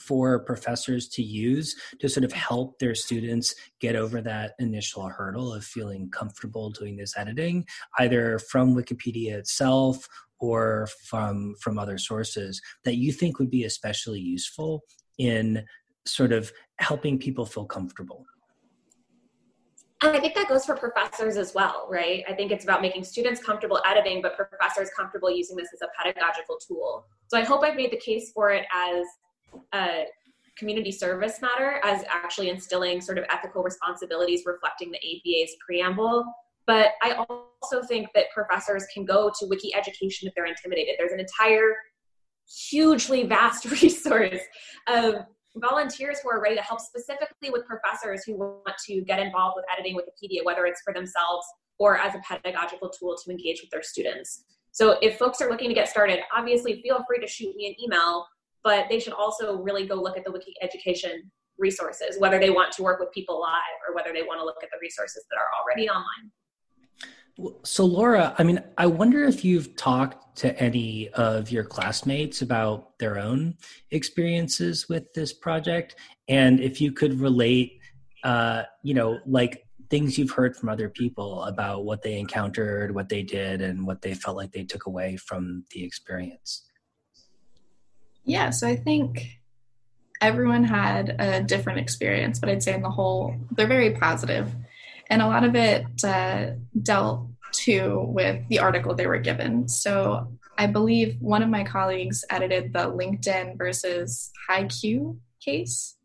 for 0.00 0.40
professors 0.40 1.08
to 1.08 1.22
use 1.22 1.76
to 2.00 2.08
sort 2.08 2.24
of 2.24 2.32
help 2.32 2.78
their 2.78 2.94
students 2.94 3.54
get 3.80 3.96
over 3.96 4.20
that 4.20 4.54
initial 4.58 5.08
hurdle 5.08 5.52
of 5.52 5.64
feeling 5.64 6.10
comfortable 6.10 6.70
doing 6.70 6.96
this 6.96 7.16
editing, 7.16 7.66
either 7.98 8.38
from 8.38 8.74
Wikipedia 8.74 9.32
itself 9.34 10.08
or 10.38 10.88
from 11.04 11.54
from 11.60 11.78
other 11.78 11.98
sources 11.98 12.60
that 12.84 12.96
you 12.96 13.12
think 13.12 13.38
would 13.38 13.50
be 13.50 13.64
especially 13.64 14.20
useful 14.20 14.82
in 15.18 15.64
sort 16.06 16.32
of 16.32 16.50
helping 16.78 17.18
people 17.18 17.44
feel 17.44 17.66
comfortable 17.66 18.24
and 20.02 20.16
I 20.16 20.20
think 20.20 20.34
that 20.34 20.48
goes 20.48 20.64
for 20.64 20.76
professors 20.76 21.36
as 21.36 21.52
well, 21.54 21.86
right? 21.90 22.24
I 22.26 22.32
think 22.32 22.52
it's 22.52 22.64
about 22.64 22.80
making 22.80 23.04
students 23.04 23.42
comfortable 23.42 23.80
editing, 23.86 24.22
but 24.22 24.34
professors 24.34 24.88
comfortable 24.96 25.30
using 25.30 25.56
this 25.56 25.68
as 25.74 25.82
a 25.82 25.88
pedagogical 26.02 26.56
tool. 26.66 27.04
So 27.28 27.38
I 27.38 27.44
hope 27.44 27.62
I've 27.62 27.76
made 27.76 27.92
the 27.92 27.98
case 27.98 28.32
for 28.32 28.50
it 28.50 28.64
as 28.74 29.04
a 29.72 30.04
community 30.56 30.92
service 30.92 31.40
matter, 31.40 31.80
as 31.84 32.04
actually 32.08 32.50
instilling 32.50 33.00
sort 33.00 33.18
of 33.18 33.24
ethical 33.30 33.62
responsibilities 33.62 34.42
reflecting 34.44 34.90
the 34.90 34.98
ABA's 34.98 35.56
preamble. 35.64 36.24
But 36.66 36.92
I 37.02 37.14
also 37.14 37.82
think 37.86 38.08
that 38.14 38.26
professors 38.32 38.86
can 38.92 39.04
go 39.04 39.32
to 39.40 39.46
Wiki 39.46 39.74
Education 39.74 40.28
if 40.28 40.34
they're 40.34 40.46
intimidated. 40.46 40.96
There's 40.98 41.12
an 41.12 41.20
entire 41.20 41.74
hugely 42.68 43.24
vast 43.24 43.64
resource 43.82 44.40
of 44.86 45.14
volunteers 45.56 46.20
who 46.20 46.30
are 46.30 46.40
ready 46.40 46.54
to 46.54 46.62
help 46.62 46.80
specifically 46.80 47.50
with 47.50 47.64
professors 47.66 48.22
who 48.24 48.36
want 48.36 48.76
to 48.86 49.00
get 49.02 49.18
involved 49.18 49.56
with 49.56 49.64
editing 49.72 49.96
Wikipedia, 49.96 50.44
whether 50.44 50.64
it's 50.66 50.80
for 50.82 50.92
themselves 50.92 51.46
or 51.78 51.98
as 51.98 52.14
a 52.14 52.20
pedagogical 52.20 52.90
tool 52.90 53.16
to 53.24 53.30
engage 53.30 53.60
with 53.60 53.70
their 53.70 53.82
students. 53.82 54.44
So 54.72 54.98
if 55.02 55.18
folks 55.18 55.40
are 55.40 55.50
looking 55.50 55.68
to 55.68 55.74
get 55.74 55.88
started, 55.88 56.20
obviously 56.36 56.80
feel 56.82 57.02
free 57.08 57.18
to 57.20 57.26
shoot 57.26 57.56
me 57.56 57.66
an 57.66 57.74
email, 57.82 58.26
but 58.62 58.86
they 58.88 58.98
should 58.98 59.12
also 59.12 59.58
really 59.58 59.86
go 59.86 59.94
look 59.94 60.16
at 60.16 60.24
the 60.24 60.32
Wiki 60.32 60.54
Education 60.62 61.30
resources, 61.58 62.18
whether 62.18 62.38
they 62.38 62.50
want 62.50 62.72
to 62.72 62.82
work 62.82 63.00
with 63.00 63.12
people 63.12 63.40
live 63.40 63.78
or 63.88 63.94
whether 63.94 64.12
they 64.12 64.22
want 64.22 64.40
to 64.40 64.44
look 64.44 64.56
at 64.62 64.70
the 64.70 64.78
resources 64.80 65.24
that 65.30 65.36
are 65.36 65.50
already 65.60 65.88
online. 65.88 66.30
So, 67.64 67.84
Laura, 67.84 68.34
I 68.38 68.42
mean, 68.42 68.62
I 68.76 68.86
wonder 68.86 69.24
if 69.24 69.44
you've 69.44 69.74
talked 69.76 70.36
to 70.38 70.58
any 70.60 71.08
of 71.10 71.50
your 71.50 71.64
classmates 71.64 72.42
about 72.42 72.98
their 72.98 73.18
own 73.18 73.56
experiences 73.90 74.88
with 74.88 75.12
this 75.14 75.32
project, 75.32 75.96
and 76.28 76.60
if 76.60 76.80
you 76.80 76.92
could 76.92 77.18
relate 77.18 77.80
uh, 78.24 78.62
you 78.82 78.94
know, 78.94 79.18
like 79.26 79.66
things 79.88 80.18
you've 80.18 80.30
heard 80.30 80.56
from 80.56 80.68
other 80.68 80.88
people 80.88 81.44
about 81.44 81.84
what 81.84 82.02
they 82.02 82.18
encountered, 82.18 82.94
what 82.94 83.08
they 83.08 83.22
did, 83.22 83.60
and 83.60 83.86
what 83.86 84.02
they 84.02 84.14
felt 84.14 84.36
like 84.36 84.52
they 84.52 84.64
took 84.64 84.86
away 84.86 85.16
from 85.16 85.64
the 85.70 85.82
experience. 85.82 86.69
Yeah, 88.30 88.50
so 88.50 88.68
I 88.68 88.76
think 88.76 89.40
everyone 90.20 90.62
had 90.62 91.16
a 91.18 91.42
different 91.42 91.80
experience, 91.80 92.38
but 92.38 92.48
I'd 92.48 92.62
say 92.62 92.74
in 92.74 92.80
the 92.80 92.88
whole, 92.88 93.34
they're 93.50 93.66
very 93.66 93.90
positive. 93.90 94.54
And 95.08 95.20
a 95.20 95.26
lot 95.26 95.42
of 95.42 95.56
it 95.56 95.84
uh, 96.04 96.50
dealt 96.80 97.26
too 97.50 98.04
with 98.06 98.46
the 98.48 98.60
article 98.60 98.94
they 98.94 99.08
were 99.08 99.18
given. 99.18 99.68
So 99.68 100.28
I 100.56 100.68
believe 100.68 101.16
one 101.20 101.42
of 101.42 101.48
my 101.48 101.64
colleagues 101.64 102.24
edited 102.30 102.72
the 102.72 102.84
LinkedIn 102.84 103.58
versus 103.58 104.30
hiQ 104.48 105.18
case, 105.44 105.96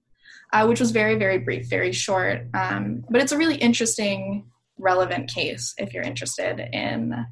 uh, 0.51 0.65
which 0.65 0.79
was 0.79 0.89
very, 0.89 1.19
very 1.19 1.37
brief, 1.37 1.69
very 1.69 1.91
short. 1.91 2.47
Um, 2.55 3.05
but 3.07 3.21
it's 3.21 3.33
a 3.33 3.37
really 3.37 3.57
interesting, 3.57 4.49
relevant 4.79 5.31
case 5.31 5.75
if 5.77 5.93
you're 5.93 6.01
interested 6.01 6.59
in 6.73 7.23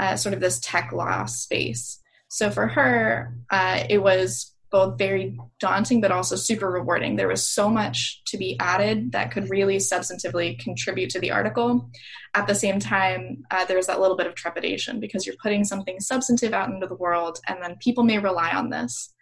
uh, 0.00 0.16
sort 0.16 0.34
of 0.34 0.40
this 0.40 0.58
tech 0.58 0.90
law 0.90 1.26
space. 1.26 2.01
So 2.32 2.50
for 2.50 2.66
her, 2.66 3.36
uh, 3.50 3.84
it 3.90 3.98
was 3.98 4.54
both 4.70 4.96
very 4.96 5.38
daunting 5.60 6.00
but 6.00 6.10
also 6.10 6.34
super 6.34 6.70
rewarding. 6.70 7.16
There 7.16 7.28
was 7.28 7.46
so 7.46 7.68
much 7.68 8.24
to 8.28 8.38
be 8.38 8.58
added 8.58 9.12
that 9.12 9.32
could 9.32 9.50
really 9.50 9.76
substantively 9.76 10.58
contribute 10.58 11.10
to 11.10 11.20
the 11.20 11.30
article. 11.30 11.90
At 12.32 12.46
the 12.46 12.54
same 12.54 12.80
time, 12.80 13.44
uh, 13.50 13.66
there 13.66 13.76
was 13.76 13.86
that 13.88 14.00
little 14.00 14.16
bit 14.16 14.26
of 14.26 14.34
trepidation 14.34 14.98
because 14.98 15.26
you're 15.26 15.36
putting 15.42 15.62
something 15.62 16.00
substantive 16.00 16.54
out 16.54 16.70
into 16.70 16.86
the 16.86 16.94
world 16.94 17.38
and 17.48 17.62
then 17.62 17.76
people 17.80 18.02
may 18.02 18.18
rely 18.18 18.52
on 18.52 18.70
this. 18.70 19.12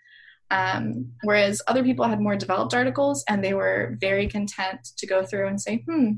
Um, 0.53 1.11
whereas 1.25 1.61
other 1.67 1.83
people 1.83 2.05
had 2.05 2.21
more 2.21 2.37
developed 2.37 2.75
articles 2.75 3.25
and 3.29 3.43
they 3.43 3.55
were 3.55 3.97
very 4.01 4.29
content 4.29 4.87
to 4.99 5.07
go 5.09 5.25
through 5.25 5.49
and 5.49 5.61
say, 5.61 5.83
hmm, 5.85 6.13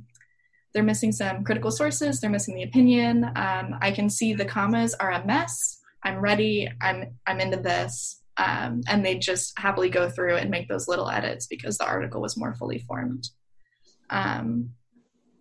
they're 0.75 0.83
missing 0.83 1.13
some 1.13 1.43
critical 1.43 1.71
sources, 1.71 2.21
they're 2.21 2.29
missing 2.29 2.55
the 2.55 2.65
opinion. 2.65 3.25
Um, 3.25 3.79
I 3.81 3.93
can 3.93 4.11
see 4.11 4.35
the 4.35 4.45
commas 4.45 4.93
are 4.93 5.11
a 5.11 5.25
mess. 5.25 5.79
I'm 6.05 6.19
ready. 6.19 6.69
I'm 6.81 7.17
I'm 7.27 7.41
into 7.41 7.59
this 7.59 8.23
um, 8.37 8.83
and 8.89 9.05
they 9.05 9.19
just 9.19 9.59
happily 9.59 9.91
go 9.91 10.09
through 10.09 10.37
and 10.37 10.51
make 10.51 10.69
those 10.69 10.89
little 10.89 11.11
edits 11.11 11.47
because 11.47 11.79
the 11.79 11.87
article 11.87 12.21
was 12.21 12.37
more 12.37 12.55
fully 12.55 12.79
formed. 12.79 13.29
Um, 14.11 14.71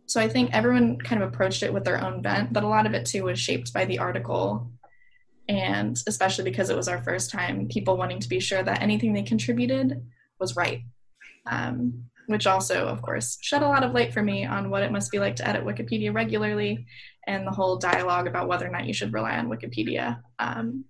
so 0.06 0.20
I 0.20 0.28
think 0.28 0.52
everyone 0.52 0.98
kind 0.98 1.24
of 1.24 1.30
approached 1.30 1.64
it 1.64 1.74
with 1.74 1.86
their 1.86 2.04
own 2.04 2.22
bent, 2.22 2.52
but 2.52 2.64
a 2.64 2.68
lot 2.68 2.86
of 2.86 2.94
it 2.94 3.06
too 3.06 3.24
was 3.24 3.40
shaped 3.40 3.74
by 3.74 3.86
the 3.86 4.00
article. 4.00 4.72
And 5.48 5.98
especially 6.08 6.44
because 6.44 6.70
it 6.70 6.76
was 6.76 6.88
our 6.88 7.02
first 7.04 7.32
time, 7.32 7.68
people 7.70 7.98
wanting 7.98 8.20
to 8.20 8.30
be 8.30 8.40
sure 8.40 8.62
that 8.62 8.82
anything 8.82 9.14
they 9.14 9.24
contributed 9.24 10.02
was 10.40 10.56
right. 10.56 10.82
Um, 11.50 12.06
which 12.28 12.46
also, 12.46 12.86
of 12.86 13.02
course, 13.02 13.38
shed 13.42 13.64
a 13.64 13.68
lot 13.68 13.84
of 13.84 13.94
light 13.94 14.14
for 14.14 14.22
me 14.22 14.46
on 14.46 14.70
what 14.70 14.84
it 14.84 14.92
must 14.92 15.12
be 15.12 15.20
like 15.20 15.38
to 15.38 15.48
edit 15.48 15.66
Wikipedia 15.66 16.14
regularly 16.14 16.86
and 17.28 17.46
the 17.46 17.52
whole 17.52 17.78
dialogue 17.78 18.28
about 18.28 18.48
whether 18.48 18.68
or 18.68 18.72
not 18.72 18.86
you 18.86 18.94
should 18.94 19.14
rely 19.14 19.38
on 19.38 19.50
Wikipedia. 19.50 20.20
Um, 20.40 20.86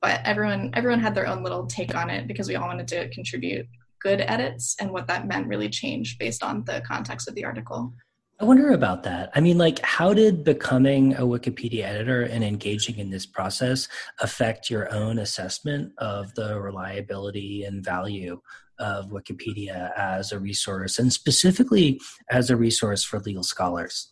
but 0.00 0.20
everyone 0.24 0.70
everyone 0.74 1.00
had 1.00 1.14
their 1.14 1.26
own 1.26 1.42
little 1.42 1.66
take 1.66 1.94
on 1.94 2.08
it 2.08 2.26
because 2.26 2.48
we 2.48 2.56
all 2.56 2.66
wanted 2.66 2.88
to 2.88 3.08
contribute 3.10 3.66
good 4.00 4.20
edits 4.22 4.76
and 4.80 4.90
what 4.90 5.06
that 5.08 5.28
meant 5.28 5.46
really 5.46 5.68
changed 5.68 6.18
based 6.18 6.42
on 6.42 6.64
the 6.64 6.82
context 6.86 7.28
of 7.28 7.34
the 7.34 7.44
article. 7.44 7.92
I 8.40 8.44
wonder 8.46 8.70
about 8.70 9.02
that. 9.02 9.30
I 9.34 9.40
mean, 9.40 9.58
like, 9.58 9.80
how 9.80 10.14
did 10.14 10.44
becoming 10.44 11.14
a 11.16 11.20
Wikipedia 11.20 11.84
editor 11.84 12.22
and 12.22 12.42
engaging 12.42 12.98
in 12.98 13.10
this 13.10 13.26
process 13.26 13.86
affect 14.18 14.70
your 14.70 14.90
own 14.94 15.18
assessment 15.18 15.92
of 15.98 16.34
the 16.34 16.58
reliability 16.58 17.64
and 17.64 17.84
value 17.84 18.40
of 18.78 19.10
Wikipedia 19.10 19.92
as 19.94 20.32
a 20.32 20.38
resource, 20.38 20.98
and 20.98 21.12
specifically 21.12 22.00
as 22.30 22.48
a 22.48 22.56
resource 22.56 23.04
for 23.04 23.20
legal 23.20 23.42
scholars? 23.42 24.10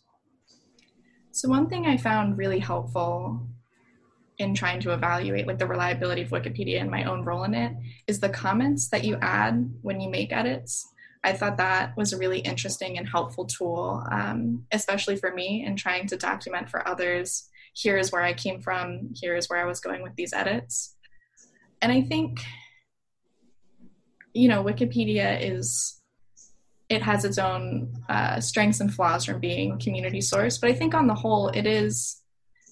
So, 1.39 1.47
one 1.47 1.69
thing 1.69 1.85
I 1.85 1.95
found 1.95 2.37
really 2.37 2.59
helpful 2.59 3.47
in 4.39 4.53
trying 4.53 4.81
to 4.81 4.91
evaluate 4.91 5.47
like 5.47 5.57
the 5.57 5.67
reliability 5.67 6.23
of 6.23 6.31
Wikipedia 6.31 6.81
and 6.81 6.91
my 6.91 7.05
own 7.05 7.23
role 7.23 7.45
in 7.45 7.53
it 7.53 7.71
is 8.07 8.19
the 8.19 8.27
comments 8.27 8.89
that 8.89 9.05
you 9.05 9.17
add 9.21 9.71
when 9.81 10.01
you 10.01 10.09
make 10.09 10.33
edits. 10.33 10.91
I 11.23 11.31
thought 11.31 11.55
that 11.55 11.95
was 11.95 12.11
a 12.11 12.17
really 12.17 12.39
interesting 12.39 12.97
and 12.97 13.07
helpful 13.07 13.45
tool, 13.45 14.05
um, 14.11 14.65
especially 14.73 15.15
for 15.15 15.33
me 15.33 15.63
in 15.65 15.77
trying 15.77 16.07
to 16.07 16.17
document 16.17 16.69
for 16.69 16.85
others. 16.85 17.47
Here 17.73 17.97
is 17.97 18.11
where 18.11 18.21
I 18.21 18.33
came 18.33 18.59
from. 18.59 19.11
Here 19.15 19.37
is 19.37 19.47
where 19.47 19.61
I 19.61 19.65
was 19.65 19.79
going 19.79 20.01
with 20.01 20.17
these 20.17 20.33
edits. 20.33 20.97
And 21.81 21.89
I 21.89 22.01
think, 22.01 22.41
you 24.33 24.49
know, 24.49 24.61
Wikipedia 24.61 25.39
is 25.41 25.98
it 26.89 27.03
has 27.03 27.23
its 27.23 27.37
own 27.37 27.93
uh, 28.09 28.39
strengths 28.39 28.79
and 28.79 28.93
flaws 28.93 29.23
from 29.23 29.39
being 29.39 29.79
community 29.79 30.21
source, 30.21 30.57
but 30.57 30.71
I 30.71 30.73
think 30.73 30.95
on 30.95 31.05
the 31.05 31.13
whole, 31.13 31.49
it 31.49 31.67
is 31.67 32.21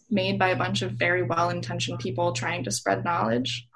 made 0.10 0.40
by 0.40 0.50
a 0.50 0.56
bunch 0.56 0.82
of 0.82 0.94
very 0.94 1.22
well 1.22 1.50
intentioned 1.50 2.00
people 2.00 2.32
trying 2.32 2.64
to 2.64 2.72
spread 2.72 3.04
knowledge. 3.04 3.68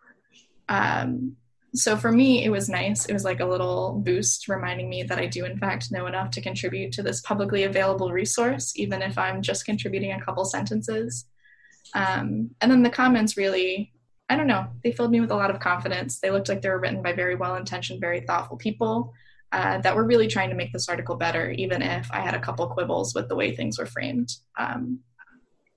Um, 0.67 1.35
so 1.73 1.95
for 1.95 2.11
me, 2.11 2.43
it 2.43 2.49
was 2.49 2.69
nice. 2.69 3.05
It 3.05 3.13
was 3.13 3.23
like 3.23 3.39
a 3.39 3.45
little 3.45 4.01
boost 4.03 4.47
reminding 4.47 4.89
me 4.89 5.03
that 5.03 5.19
I 5.19 5.27
do, 5.27 5.45
in 5.45 5.57
fact, 5.57 5.91
know 5.91 6.07
enough 6.07 6.31
to 6.31 6.41
contribute 6.41 6.91
to 6.93 7.03
this 7.03 7.21
publicly 7.21 7.63
available 7.63 8.11
resource, 8.11 8.73
even 8.75 9.01
if 9.01 9.17
I'm 9.17 9.41
just 9.41 9.65
contributing 9.65 10.11
a 10.11 10.21
couple 10.21 10.43
sentences. 10.43 11.25
Um, 11.93 12.51
and 12.61 12.71
then 12.71 12.83
the 12.83 12.89
comments 12.89 13.37
really, 13.37 13.93
I 14.27 14.35
don't 14.37 14.47
know, 14.47 14.67
they 14.83 14.91
filled 14.91 15.11
me 15.11 15.21
with 15.21 15.31
a 15.31 15.35
lot 15.35 15.51
of 15.51 15.59
confidence. 15.59 16.19
They 16.19 16.31
looked 16.31 16.49
like 16.49 16.61
they 16.61 16.69
were 16.69 16.79
written 16.79 17.01
by 17.01 17.13
very 17.13 17.35
well 17.35 17.55
intentioned, 17.55 18.01
very 18.01 18.21
thoughtful 18.21 18.57
people 18.57 19.13
uh, 19.51 19.79
that 19.79 19.95
were 19.95 20.05
really 20.05 20.27
trying 20.27 20.49
to 20.49 20.55
make 20.55 20.71
this 20.71 20.87
article 20.87 21.15
better, 21.15 21.51
even 21.51 21.81
if 21.81 22.09
I 22.11 22.21
had 22.21 22.35
a 22.35 22.39
couple 22.39 22.67
quibbles 22.67 23.13
with 23.13 23.27
the 23.27 23.35
way 23.35 23.55
things 23.55 23.77
were 23.77 23.85
framed. 23.85 24.29
Um, 24.57 24.99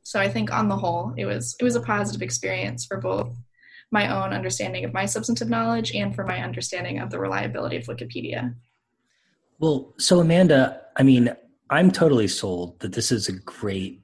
so 0.05 0.21
I 0.21 0.29
think 0.29 0.53
on 0.53 0.69
the 0.69 0.77
whole, 0.77 1.15
it 1.17 1.25
was 1.25 1.57
it 1.59 1.65
was 1.65 1.77
a 1.77 1.81
positive 1.81 2.23
experience 2.23 2.85
for 2.85 3.01
both 3.01 3.35
my 3.91 4.09
own 4.15 4.33
understanding 4.33 4.85
of 4.85 4.93
my 4.93 5.07
substantive 5.07 5.49
knowledge 5.49 5.95
and 5.95 6.15
for 6.15 6.25
my 6.25 6.43
understanding 6.43 6.99
of 6.99 7.11
the 7.11 7.19
reliability 7.19 7.77
of 7.77 7.85
Wikipedia. 7.85 8.55
Well, 9.59 9.95
so 9.99 10.21
Amanda, 10.21 10.83
I 10.97 11.03
mean, 11.03 11.35
I'm 11.71 11.91
totally 11.91 12.29
sold 12.29 12.81
that 12.81 12.93
this 12.93 13.11
is 13.11 13.29
a 13.29 13.33
great 13.33 14.03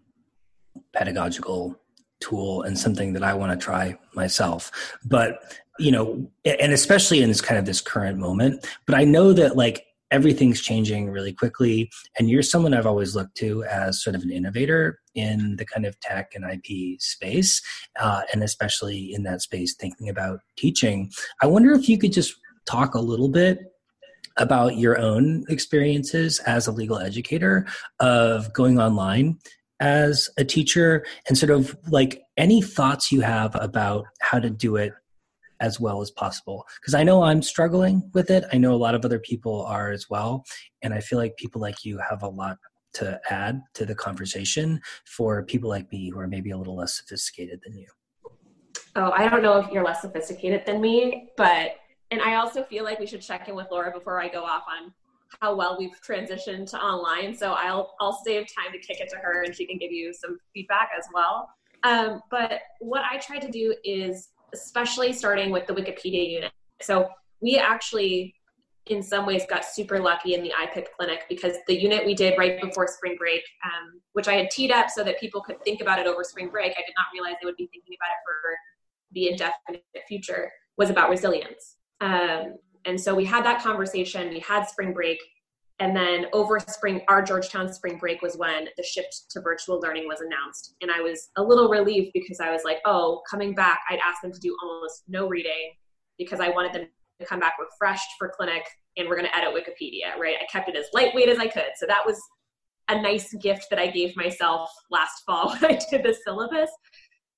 pedagogical 0.94 1.76
tool 2.20 2.62
and 2.62 2.78
something 2.78 3.12
that 3.14 3.22
I 3.22 3.34
want 3.34 3.52
to 3.52 3.62
try 3.62 3.98
myself. 4.14 4.70
But, 5.04 5.40
you 5.80 5.90
know, 5.90 6.30
and 6.44 6.72
especially 6.72 7.22
in 7.22 7.28
this 7.28 7.40
kind 7.40 7.58
of 7.58 7.64
this 7.66 7.80
current 7.80 8.18
moment, 8.18 8.66
but 8.86 8.94
I 8.94 9.04
know 9.04 9.32
that 9.32 9.56
like 9.56 9.84
everything's 10.10 10.60
changing 10.60 11.08
really 11.08 11.32
quickly 11.32 11.88
and 12.18 12.28
you're 12.28 12.42
someone 12.42 12.74
i've 12.74 12.84
always 12.84 13.14
looked 13.14 13.36
to 13.36 13.62
as 13.62 14.02
sort 14.02 14.16
of 14.16 14.22
an 14.22 14.30
innovator 14.32 14.98
in 15.14 15.54
the 15.54 15.64
kind 15.64 15.86
of 15.86 15.98
tech 16.00 16.32
and 16.34 16.44
ip 16.44 17.00
space 17.00 17.62
uh, 18.00 18.22
and 18.32 18.42
especially 18.42 19.12
in 19.12 19.22
that 19.22 19.42
space 19.42 19.74
thinking 19.74 20.08
about 20.08 20.40
teaching. 20.56 21.10
I 21.42 21.46
wonder 21.46 21.72
if 21.72 21.88
you 21.88 21.98
could 21.98 22.12
just 22.12 22.34
talk 22.66 22.94
a 22.94 23.00
little 23.00 23.28
bit 23.28 23.58
about 24.36 24.76
your 24.76 24.98
own 24.98 25.44
experiences 25.48 26.38
as 26.40 26.66
a 26.66 26.72
legal 26.72 26.98
educator 26.98 27.66
of 27.98 28.52
going 28.52 28.80
online 28.80 29.38
as 29.80 30.28
a 30.36 30.44
teacher 30.44 31.04
and 31.26 31.36
sort 31.36 31.50
of 31.50 31.76
like 31.88 32.22
any 32.36 32.62
thoughts 32.62 33.10
you 33.10 33.22
have 33.22 33.56
about 33.56 34.04
how 34.20 34.38
to 34.38 34.50
do 34.50 34.76
it 34.76 34.92
as 35.60 35.78
well 35.78 36.00
as 36.00 36.10
possible. 36.10 36.66
Because 36.80 36.94
i 36.94 37.02
know 37.02 37.22
i'm 37.22 37.42
struggling 37.42 38.10
with 38.14 38.30
it. 38.30 38.44
I 38.52 38.58
know 38.58 38.72
a 38.72 38.76
lot 38.76 38.94
of 38.94 39.04
other 39.04 39.18
people 39.18 39.62
are 39.66 39.90
as 39.90 40.08
well. 40.10 40.44
And 40.82 40.92
i 40.94 41.00
feel 41.00 41.18
like 41.18 41.36
people 41.36 41.60
like 41.60 41.84
you 41.84 41.98
have 41.98 42.22
a 42.22 42.28
lot 42.28 42.58
to 42.94 43.20
add 43.30 43.62
to 43.74 43.86
the 43.86 43.94
conversation 43.94 44.80
for 45.04 45.44
people 45.44 45.70
like 45.70 45.90
me 45.92 46.10
who 46.10 46.18
are 46.18 46.26
maybe 46.26 46.50
a 46.50 46.58
little 46.58 46.76
less 46.76 46.96
sophisticated 46.96 47.60
than 47.64 47.76
you. 47.76 47.86
Oh 48.96 49.12
i 49.12 49.28
don't 49.28 49.42
know 49.42 49.58
if 49.58 49.70
you're 49.70 49.84
less 49.84 50.02
sophisticated 50.02 50.64
than 50.66 50.80
me 50.80 51.30
but 51.36 51.76
and 52.10 52.20
i 52.20 52.34
also 52.34 52.64
feel 52.64 52.82
like 52.84 52.98
we 52.98 53.06
should 53.06 53.22
check 53.22 53.48
in 53.48 53.54
with 53.54 53.68
laura 53.70 53.92
before 53.92 54.20
i 54.20 54.28
go 54.28 54.42
off 54.42 54.64
on 54.68 54.92
how 55.40 55.54
well 55.54 55.76
we've 55.78 56.00
transitioned 56.06 56.68
to 56.70 56.78
online. 56.78 57.34
So 57.34 57.52
i'll 57.52 57.94
i'll 58.00 58.20
save 58.24 58.46
time 58.54 58.72
to 58.72 58.78
kick 58.78 59.00
it 59.00 59.08
to 59.10 59.16
her 59.16 59.44
and 59.44 59.54
she 59.54 59.66
can 59.66 59.78
give 59.78 59.92
you 59.92 60.12
some 60.12 60.38
feedback 60.52 60.90
as 60.96 61.06
well. 61.14 61.48
Um, 61.82 62.20
but 62.30 62.60
what 62.80 63.02
i 63.10 63.18
try 63.18 63.38
to 63.38 63.50
do 63.50 63.74
is 63.84 64.30
especially 64.52 65.12
starting 65.12 65.50
with 65.50 65.66
the 65.66 65.72
Wikipedia 65.72 66.30
unit. 66.30 66.52
So 66.80 67.08
we 67.40 67.56
actually, 67.56 68.34
in 68.86 69.02
some 69.02 69.26
ways, 69.26 69.44
got 69.48 69.64
super 69.64 69.98
lucky 69.98 70.34
in 70.34 70.42
the 70.42 70.52
IPIP 70.62 70.86
clinic 70.96 71.24
because 71.28 71.56
the 71.66 71.80
unit 71.80 72.04
we 72.04 72.14
did 72.14 72.36
right 72.38 72.60
before 72.60 72.86
spring 72.86 73.16
break, 73.18 73.42
um, 73.64 74.00
which 74.12 74.28
I 74.28 74.34
had 74.34 74.50
teed 74.50 74.70
up 74.70 74.90
so 74.90 75.04
that 75.04 75.18
people 75.20 75.40
could 75.40 75.62
think 75.62 75.80
about 75.80 75.98
it 75.98 76.06
over 76.06 76.24
spring 76.24 76.48
break, 76.48 76.72
I 76.72 76.82
did 76.86 76.94
not 76.96 77.06
realize 77.12 77.34
they 77.40 77.46
would 77.46 77.56
be 77.56 77.68
thinking 77.72 77.94
about 78.00 78.10
it 78.10 78.20
for 78.24 78.56
the 79.12 79.28
indefinite 79.28 79.84
future, 80.06 80.50
was 80.76 80.90
about 80.90 81.10
resilience. 81.10 81.76
Um, 82.00 82.56
and 82.84 82.98
so 82.98 83.14
we 83.14 83.24
had 83.24 83.44
that 83.44 83.62
conversation, 83.62 84.30
we 84.30 84.40
had 84.40 84.64
spring 84.64 84.92
break, 84.92 85.18
and 85.80 85.96
then 85.96 86.26
over 86.34 86.60
spring, 86.60 87.00
our 87.08 87.22
Georgetown 87.22 87.72
spring 87.72 87.96
break 87.96 88.20
was 88.20 88.36
when 88.36 88.66
the 88.76 88.82
shift 88.82 89.30
to 89.30 89.40
virtual 89.40 89.80
learning 89.80 90.06
was 90.06 90.20
announced. 90.20 90.74
And 90.82 90.90
I 90.90 91.00
was 91.00 91.30
a 91.36 91.42
little 91.42 91.70
relieved 91.70 92.10
because 92.12 92.38
I 92.38 92.52
was 92.52 92.62
like, 92.64 92.78
oh, 92.84 93.22
coming 93.28 93.54
back, 93.54 93.80
I'd 93.88 93.98
asked 94.06 94.20
them 94.22 94.30
to 94.30 94.38
do 94.40 94.54
almost 94.62 95.04
no 95.08 95.26
reading 95.26 95.72
because 96.18 96.38
I 96.38 96.50
wanted 96.50 96.74
them 96.74 96.86
to 97.18 97.26
come 97.26 97.40
back 97.40 97.54
refreshed 97.58 98.10
for 98.18 98.28
clinic 98.28 98.62
and 98.98 99.08
we're 99.08 99.16
going 99.16 99.28
to 99.28 99.36
edit 99.36 99.54
Wikipedia, 99.54 100.18
right? 100.20 100.36
I 100.38 100.46
kept 100.52 100.68
it 100.68 100.76
as 100.76 100.84
lightweight 100.92 101.30
as 101.30 101.38
I 101.38 101.48
could. 101.48 101.70
So 101.76 101.86
that 101.86 102.02
was 102.04 102.20
a 102.90 103.00
nice 103.00 103.32
gift 103.34 103.66
that 103.70 103.78
I 103.78 103.86
gave 103.86 104.14
myself 104.16 104.68
last 104.90 105.22
fall 105.24 105.48
when 105.60 105.64
I 105.64 105.80
did 105.90 106.02
the 106.02 106.14
syllabus. 106.26 106.70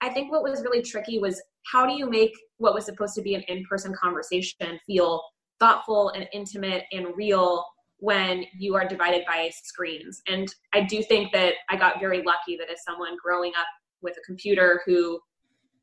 I 0.01 0.09
think 0.09 0.33
what 0.33 0.43
was 0.43 0.63
really 0.63 0.83
tricky 0.83 1.21
was 1.21 1.41
how 1.71 1.87
do 1.87 1.93
you 1.93 2.11
make 2.11 2.33
what 2.57 2.75
was 2.75 2.87
supposed 2.87 3.15
to 3.15 3.23
be 3.23 3.37
an 3.37 3.43
in 3.43 3.65
person 3.71 3.95
conversation 3.95 4.81
feel 4.85 5.23
thoughtful 5.61 6.09
and 6.09 6.27
intimate 6.33 6.83
and 6.91 7.07
real 7.17 7.65
when 8.03 8.45
you 8.59 8.75
are 8.75 8.85
divided 8.85 9.23
by 9.29 9.49
screens. 9.63 10.21
And 10.27 10.53
I 10.75 10.81
do 10.81 11.05
think 11.05 11.33
that 11.33 11.55
I 11.71 11.77
got 11.77 12.01
very 12.01 12.21
lucky 12.25 12.57
that 12.57 12.69
as 12.69 12.83
someone 12.83 13.17
growing 13.23 13.53
up 13.57 13.67
with 14.03 14.17
a 14.17 14.27
computer 14.27 14.83
who 14.85 15.21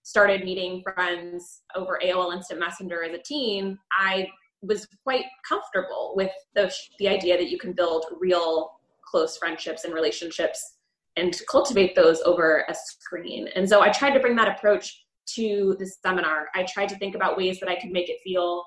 started 0.03 0.43
meeting 0.43 0.83
friends 0.83 1.61
over 1.75 1.97
AOL 2.03 2.35
Instant 2.35 2.59
Messenger 2.59 3.05
as 3.05 3.13
a 3.13 3.21
teen, 3.23 3.79
I 3.97 4.27
was 4.61 4.85
quite 5.01 5.23
comfortable 5.47 6.11
with 6.17 6.31
the, 6.55 6.69
the 6.99 7.07
idea 7.07 7.37
that 7.37 7.49
you 7.49 7.57
can 7.57 7.71
build 7.71 8.03
real 8.19 8.71
close 9.09 9.37
friendships 9.37 9.85
and 9.85 9.93
relationships 9.93 10.75
and 11.15 11.41
cultivate 11.49 11.95
those 11.95 12.19
over 12.25 12.65
a 12.67 12.75
screen. 12.75 13.47
And 13.55 13.67
so 13.67 13.79
I 13.79 13.91
tried 13.91 14.11
to 14.11 14.19
bring 14.19 14.35
that 14.35 14.57
approach 14.57 15.05
to 15.35 15.73
the 15.79 15.85
seminar. 15.85 16.47
I 16.53 16.63
tried 16.63 16.89
to 16.89 16.97
think 16.97 17.15
about 17.15 17.37
ways 17.37 17.61
that 17.61 17.69
I 17.69 17.79
could 17.79 17.91
make 17.91 18.09
it 18.09 18.17
feel 18.25 18.65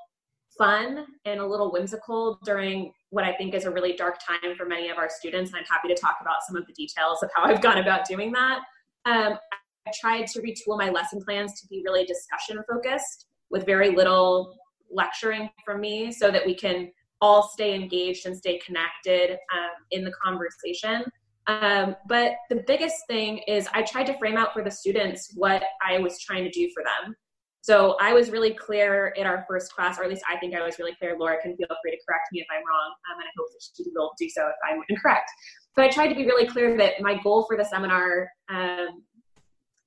fun 0.59 1.07
and 1.25 1.41
a 1.41 1.47
little 1.47 1.73
whimsical 1.73 2.39
during 2.45 2.93
what 3.11 3.25
I 3.25 3.33
think 3.35 3.55
is 3.55 3.65
a 3.65 3.71
really 3.71 3.95
dark 3.95 4.19
time 4.27 4.57
for 4.57 4.67
many 4.67 4.89
of 4.89 4.99
our 4.99 5.09
students. 5.09 5.51
And 5.51 5.59
I'm 5.59 5.65
happy 5.65 5.89
to 5.89 6.01
talk 6.01 6.19
about 6.21 6.37
some 6.47 6.57
of 6.57 6.67
the 6.67 6.73
details 6.73 7.23
of 7.23 7.31
how 7.35 7.45
I've 7.45 7.61
gone 7.61 7.79
about 7.79 8.07
doing 8.07 8.33
that. 8.33 8.61
Um, 9.05 9.39
I 9.87 9.93
tried 10.01 10.27
to 10.29 10.41
retool 10.41 10.79
my 10.79 10.91
lesson 10.91 11.21
plans 11.23 11.61
to 11.61 11.67
be 11.67 11.83
really 11.85 12.05
discussion 12.05 12.63
focused 12.71 13.27
with 13.51 13.67
very 13.67 13.91
little 13.91 14.57
lecturing 14.91 15.51
from 15.65 15.81
me 15.81 16.13
so 16.13 16.31
that 16.31 16.45
we 16.47 16.55
can 16.55 16.91
all 17.21 17.49
stay 17.49 17.75
engaged 17.75 18.27
and 18.27 18.37
stay 18.37 18.59
connected 18.59 19.33
um, 19.33 19.71
in 19.91 20.05
the 20.05 20.13
conversation. 20.23 21.05
Um, 21.47 21.97
but 22.07 22.33
the 22.51 22.63
biggest 22.67 22.97
thing 23.09 23.39
is 23.49 23.69
I 23.73 23.83
tried 23.83 24.07
to 24.07 24.19
frame 24.19 24.37
out 24.37 24.53
for 24.53 24.63
the 24.63 24.71
students 24.71 25.33
what 25.35 25.63
I 25.87 25.99
was 25.99 26.19
trying 26.21 26.45
to 26.45 26.51
do 26.51 26.71
for 26.75 26.83
them. 26.83 27.15
So 27.63 27.97
I 28.01 28.13
was 28.13 28.31
really 28.31 28.53
clear 28.55 29.15
in 29.17 29.25
our 29.25 29.45
first 29.49 29.73
class, 29.73 29.97
or 29.97 30.03
at 30.03 30.11
least 30.11 30.25
I 30.29 30.37
think 30.37 30.53
I 30.53 30.63
was 30.63 30.81
really 30.81 30.97
clear. 30.97 31.17
Laura 31.17 31.41
can 31.41 31.57
feel 31.57 31.69
free 31.81 31.93
to 31.93 31.99
correct 32.07 32.29
me 32.33 32.41
if 32.41 32.47
I'm 32.51 32.59
wrong, 32.67 32.95
um, 33.11 33.21
and 33.21 33.25
I 33.25 33.31
hope 33.39 33.47
that 33.53 33.63
she 33.77 33.85
will 33.95 34.11
do 34.19 34.29
so 34.29 34.49
if 34.49 34.55
I'm 34.69 34.83
incorrect. 34.89 35.31
But 35.77 35.85
I 35.85 35.89
tried 35.89 36.09
to 36.09 36.17
be 36.17 36.27
really 36.27 36.47
clear 36.47 36.77
that 36.77 37.01
my 37.01 37.23
goal 37.23 37.45
for 37.45 37.57
the 37.57 37.65
seminar, 37.65 38.29
um, 38.51 39.05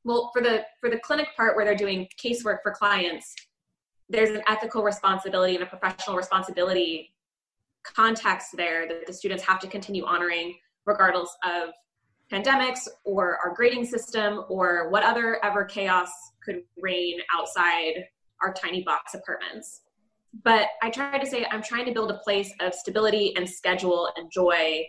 well, 0.06 0.32
for 0.32 0.42
the 0.42 0.64
for 0.80 0.90
the 0.90 1.00
clinic 1.00 1.28
part 1.36 1.58
where 1.58 1.66
they're 1.66 1.76
doing 1.76 2.08
casework 2.24 2.60
for 2.64 2.72
clients, 2.72 3.36
there's 4.08 4.30
an 4.30 4.42
ethical 4.48 4.82
responsibility 4.82 5.56
and 5.56 5.64
a 5.64 5.68
professional 5.68 6.16
responsibility 6.16 7.14
context 7.84 8.56
there 8.56 8.88
that 8.88 9.06
the 9.06 9.14
students 9.14 9.44
have 9.44 9.60
to 9.60 9.68
continue 9.68 10.06
honoring 10.06 10.56
regardless 10.86 11.36
of 11.44 11.70
pandemics 12.32 12.88
or 13.04 13.38
our 13.44 13.54
grading 13.54 13.86
system 13.86 14.44
or 14.50 14.90
what 14.90 15.04
other 15.04 15.44
ever 15.44 15.64
chaos 15.64 16.10
could 16.44 16.62
reign 16.82 17.20
outside 17.36 18.06
our 18.42 18.54
tiny 18.54 18.84
box 18.84 19.14
apartments. 19.14 19.82
But 20.44 20.68
I 20.82 20.90
try 20.90 21.18
to 21.18 21.26
say 21.26 21.46
I'm 21.50 21.64
trying 21.64 21.86
to 21.86 21.94
build 21.94 22.12
a 22.12 22.18
place 22.20 22.52
of 22.60 22.74
stability 22.74 23.34
and 23.38 23.50
schedule 23.50 24.10
and 24.18 24.30
joy, 24.32 24.84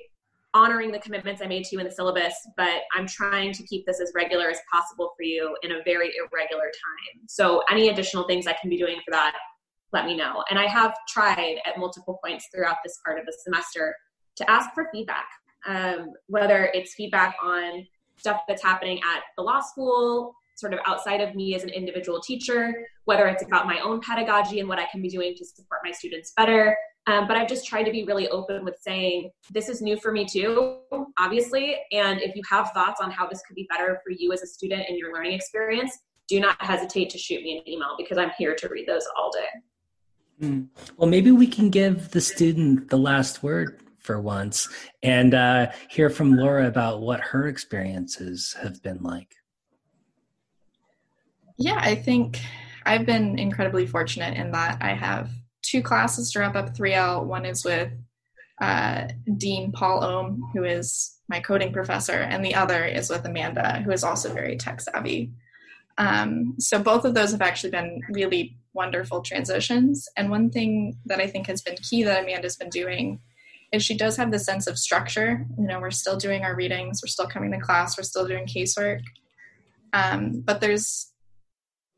honoring 0.55 0.90
the 0.90 0.99
commitments 0.99 1.40
I 1.40 1.46
made 1.46 1.64
to 1.64 1.77
you 1.77 1.81
in 1.81 1.87
the 1.87 1.92
syllabus, 1.92 2.35
but 2.57 2.83
I'm 2.94 3.07
trying 3.07 3.53
to 3.53 3.62
keep 3.62 3.87
this 3.87 4.01
as 4.01 4.11
regular 4.14 4.49
as 4.49 4.59
possible 4.72 5.12
for 5.16 5.22
you 5.22 5.57
in 5.62 5.72
a 5.72 5.83
very 5.85 6.12
irregular 6.16 6.64
time. 6.64 7.27
So, 7.29 7.62
any 7.70 7.90
additional 7.90 8.25
things 8.25 8.46
I 8.46 8.57
can 8.61 8.70
be 8.70 8.79
doing 8.79 8.96
for 9.05 9.12
that, 9.12 9.37
let 9.92 10.05
me 10.05 10.16
know. 10.16 10.42
And 10.51 10.59
I 10.59 10.66
have 10.66 10.94
tried 11.09 11.59
at 11.64 11.79
multiple 11.79 12.18
points 12.25 12.49
throughout 12.53 12.79
this 12.85 12.99
part 13.05 13.20
of 13.20 13.27
the 13.27 13.37
semester 13.44 13.94
to 14.37 14.51
ask 14.51 14.70
for 14.75 14.88
feedback 14.92 15.27
um, 15.66 16.12
whether 16.27 16.71
it's 16.75 16.95
feedback 16.95 17.37
on 17.42 17.87
stuff 18.16 18.42
that's 18.49 18.62
happening 18.62 18.99
at 18.99 19.23
the 19.37 19.42
law 19.42 19.61
school, 19.61 20.35
sort 20.57 20.73
of 20.73 20.81
outside 20.87 21.21
of 21.21 21.35
me 21.35 21.55
as 21.55 21.62
an 21.62 21.69
individual 21.69 22.21
teacher, 22.21 22.73
whether 23.05 23.27
it's 23.27 23.42
about 23.42 23.66
my 23.66 23.79
own 23.81 24.01
pedagogy 24.01 24.59
and 24.59 24.69
what 24.69 24.79
I 24.79 24.87
can 24.90 25.03
be 25.03 25.09
doing 25.09 25.35
to 25.37 25.45
support 25.45 25.81
my 25.85 25.92
students 25.92 26.33
better. 26.37 26.77
Um, 27.07 27.29
but 27.29 27.37
I've 27.37 27.49
just 27.49 27.66
tried 27.66 27.85
to 27.85 27.92
be 27.92 28.05
really 28.05 28.29
open 28.31 28.64
with 28.64 28.79
saying, 28.81 29.31
this 29.53 29.69
is 29.69 29.81
new 29.81 29.97
for 29.97 30.11
me 30.12 30.25
too, 30.25 30.79
obviously. 31.19 31.77
And 31.92 32.21
if 32.21 32.35
you 32.35 32.42
have 32.51 32.71
thoughts 32.73 33.01
on 33.01 33.11
how 33.11 33.29
this 33.29 33.42
could 33.47 33.55
be 33.55 33.66
better 33.71 34.01
for 34.03 34.11
you 34.11 34.33
as 34.33 34.42
a 34.42 34.47
student 34.47 34.88
in 34.88 34.99
your 34.99 35.12
learning 35.12 35.33
experience, 35.33 35.97
do 36.27 36.40
not 36.40 36.61
hesitate 36.61 37.11
to 37.11 37.19
shoot 37.19 37.42
me 37.42 37.59
an 37.59 37.69
email 37.71 37.95
because 37.97 38.19
I'm 38.19 38.33
here 38.37 38.55
to 38.57 38.69
read 38.69 38.88
those 38.88 39.05
all 39.16 39.31
day. 39.31 40.47
Mm. 40.49 40.69
Well, 40.97 41.09
maybe 41.09 41.31
we 41.31 41.47
can 41.47 41.71
give 41.71 42.11
the 42.11 42.21
student 42.21 42.88
the 42.88 42.99
last 42.99 43.42
word 43.42 43.81
for 44.07 44.21
once 44.21 44.69
and 45.03 45.35
uh, 45.35 45.71
hear 45.90 46.09
from 46.09 46.37
Laura 46.37 46.66
about 46.66 47.01
what 47.01 47.21
her 47.21 47.49
experiences 47.49 48.57
have 48.62 48.83
been 48.83 49.03
like. 49.03 49.35
Yeah, 51.59 51.79
I 51.81 51.95
think 51.95 52.40
I've 52.85 53.05
been 53.05 53.38
incredibly 53.38 53.87
fortunate 53.87 54.37
in 54.37 54.53
that 54.53 54.79
I 54.81 54.95
have 54.95 55.31
two 55.62 55.83
classes 55.83 56.31
to 56.33 56.40
wrap 56.40 56.55
up 56.55 56.77
3L. 56.77 57.25
One 57.25 57.45
is 57.45 57.64
with 57.64 57.90
uh, 58.61 59.09
Dean 59.37 59.73
Paul 59.73 60.05
Ohm, 60.05 60.51
who 60.53 60.64
is 60.64 61.16
my 61.29 61.40
coding 61.40 61.73
professor, 61.73 62.12
and 62.12 62.45
the 62.45 62.55
other 62.55 62.85
is 62.85 63.11
with 63.11 63.25
Amanda, 63.25 63.83
who 63.85 63.90
is 63.90 64.05
also 64.05 64.33
very 64.33 64.57
tech 64.57 64.81
savvy. 64.81 65.33
Um, 65.99 66.55
so 66.59 66.79
both 66.79 67.05
of 67.05 67.14
those 67.14 67.33
have 67.33 67.42
actually 67.42 67.71
been 67.71 68.01
really 68.11 68.57
wonderful 68.75 69.23
transitions. 69.23 70.09
And 70.16 70.31
one 70.31 70.51
thing 70.51 70.97
that 71.07 71.21
I 71.21 71.27
think 71.27 71.47
has 71.47 71.62
been 71.62 71.77
key 71.77 72.03
that 72.05 72.23
Amanda's 72.23 72.57
been 72.57 72.69
doing 72.69 73.21
she 73.82 73.96
does 73.96 74.16
have 74.16 74.30
the 74.30 74.38
sense 74.38 74.66
of 74.66 74.78
structure. 74.78 75.46
You 75.58 75.66
know, 75.66 75.80
we're 75.80 75.90
still 75.90 76.16
doing 76.16 76.42
our 76.42 76.54
readings, 76.54 77.00
we're 77.02 77.08
still 77.08 77.26
coming 77.26 77.52
to 77.52 77.58
class, 77.58 77.96
we're 77.96 78.04
still 78.04 78.26
doing 78.26 78.46
casework. 78.46 79.00
Um, 79.92 80.42
but 80.44 80.60
there's, 80.60 81.12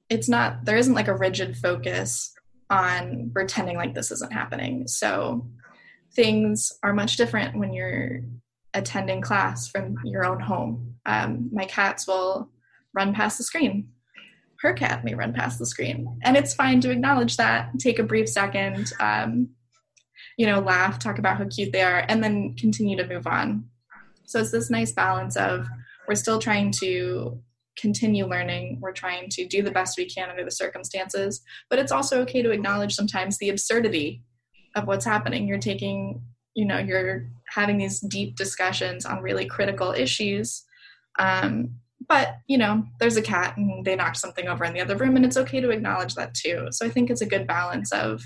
it's 0.08 0.28
not, 0.28 0.64
there 0.64 0.76
isn't 0.76 0.94
like 0.94 1.08
a 1.08 1.16
rigid 1.16 1.56
focus 1.56 2.32
on 2.70 3.30
pretending 3.32 3.76
like 3.76 3.94
this 3.94 4.10
isn't 4.10 4.32
happening. 4.32 4.86
So 4.86 5.48
things 6.14 6.72
are 6.82 6.92
much 6.92 7.16
different 7.16 7.58
when 7.58 7.72
you're 7.72 8.20
attending 8.74 9.20
class 9.20 9.68
from 9.68 9.96
your 10.04 10.24
own 10.24 10.40
home. 10.40 10.94
Um, 11.06 11.48
my 11.52 11.64
cats 11.64 12.06
will 12.06 12.50
run 12.94 13.14
past 13.14 13.38
the 13.38 13.44
screen. 13.44 13.88
Her 14.60 14.72
cat 14.72 15.04
may 15.04 15.14
run 15.14 15.32
past 15.32 15.58
the 15.58 15.66
screen. 15.66 16.18
And 16.22 16.36
it's 16.36 16.54
fine 16.54 16.80
to 16.80 16.90
acknowledge 16.90 17.36
that, 17.36 17.70
take 17.78 17.98
a 17.98 18.02
brief 18.02 18.28
second, 18.28 18.92
um, 19.00 19.50
you 20.38 20.46
know, 20.46 20.60
laugh, 20.60 20.98
talk 20.98 21.18
about 21.18 21.36
how 21.36 21.44
cute 21.44 21.72
they 21.72 21.82
are, 21.82 22.04
and 22.08 22.24
then 22.24 22.54
continue 22.54 22.96
to 22.96 23.06
move 23.06 23.26
on. 23.26 23.64
So 24.24 24.40
it's 24.40 24.52
this 24.52 24.70
nice 24.70 24.92
balance 24.92 25.36
of 25.36 25.66
we're 26.06 26.14
still 26.14 26.38
trying 26.38 26.70
to 26.80 27.42
continue 27.76 28.24
learning, 28.24 28.78
we're 28.80 28.92
trying 28.92 29.28
to 29.30 29.46
do 29.46 29.62
the 29.62 29.70
best 29.70 29.98
we 29.98 30.08
can 30.08 30.30
under 30.30 30.44
the 30.44 30.50
circumstances, 30.50 31.42
but 31.68 31.78
it's 31.78 31.92
also 31.92 32.20
okay 32.22 32.40
to 32.40 32.50
acknowledge 32.50 32.94
sometimes 32.94 33.36
the 33.38 33.50
absurdity 33.50 34.22
of 34.74 34.86
what's 34.86 35.04
happening. 35.04 35.46
You're 35.46 35.58
taking, 35.58 36.22
you 36.54 36.64
know, 36.64 36.78
you're 36.78 37.28
having 37.50 37.76
these 37.76 38.00
deep 38.00 38.36
discussions 38.36 39.04
on 39.04 39.22
really 39.22 39.46
critical 39.46 39.92
issues. 39.92 40.64
Um, 41.18 41.74
but 42.06 42.36
you 42.46 42.56
know 42.56 42.84
there's 43.00 43.16
a 43.16 43.22
cat 43.22 43.56
and 43.56 43.84
they 43.84 43.96
knocked 43.96 44.18
something 44.18 44.46
over 44.46 44.64
in 44.64 44.72
the 44.72 44.80
other 44.80 44.96
room 44.96 45.16
and 45.16 45.24
it's 45.24 45.36
okay 45.36 45.60
to 45.60 45.70
acknowledge 45.70 46.14
that 46.14 46.32
too 46.32 46.68
so 46.70 46.86
i 46.86 46.88
think 46.88 47.10
it's 47.10 47.20
a 47.20 47.26
good 47.26 47.44
balance 47.44 47.90
of 47.92 48.22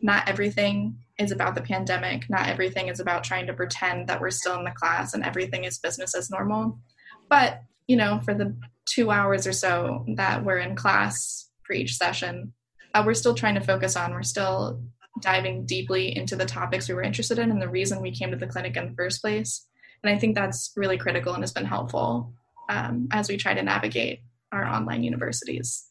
not 0.00 0.28
everything 0.28 0.98
is 1.18 1.32
about 1.32 1.54
the 1.54 1.62
pandemic. 1.62 2.28
Not 2.28 2.48
everything 2.48 2.88
is 2.88 3.00
about 3.00 3.24
trying 3.24 3.46
to 3.46 3.54
pretend 3.54 4.08
that 4.08 4.20
we're 4.20 4.30
still 4.30 4.56
in 4.56 4.64
the 4.64 4.70
class 4.70 5.14
and 5.14 5.24
everything 5.24 5.64
is 5.64 5.78
business 5.78 6.14
as 6.14 6.30
normal. 6.30 6.78
But, 7.28 7.62
you 7.86 7.96
know, 7.96 8.20
for 8.24 8.34
the 8.34 8.54
two 8.84 9.10
hours 9.10 9.46
or 9.46 9.52
so 9.52 10.04
that 10.16 10.44
we're 10.44 10.58
in 10.58 10.76
class 10.76 11.48
for 11.62 11.72
each 11.72 11.96
session, 11.96 12.52
uh, 12.94 13.02
we're 13.04 13.14
still 13.14 13.34
trying 13.34 13.54
to 13.54 13.60
focus 13.60 13.96
on, 13.96 14.12
we're 14.12 14.22
still 14.22 14.80
diving 15.20 15.64
deeply 15.64 16.16
into 16.16 16.36
the 16.36 16.44
topics 16.44 16.88
we 16.88 16.94
were 16.94 17.02
interested 17.02 17.38
in 17.38 17.50
and 17.50 17.60
the 17.60 17.68
reason 17.68 18.02
we 18.02 18.10
came 18.10 18.30
to 18.30 18.36
the 18.36 18.46
clinic 18.46 18.76
in 18.76 18.90
the 18.90 18.94
first 18.94 19.22
place. 19.22 19.66
And 20.02 20.14
I 20.14 20.18
think 20.18 20.34
that's 20.34 20.72
really 20.76 20.98
critical 20.98 21.32
and 21.32 21.42
has 21.42 21.52
been 21.52 21.64
helpful 21.64 22.34
um, 22.68 23.08
as 23.10 23.28
we 23.28 23.36
try 23.36 23.54
to 23.54 23.62
navigate 23.62 24.20
our 24.52 24.64
online 24.64 25.02
universities. 25.02 25.86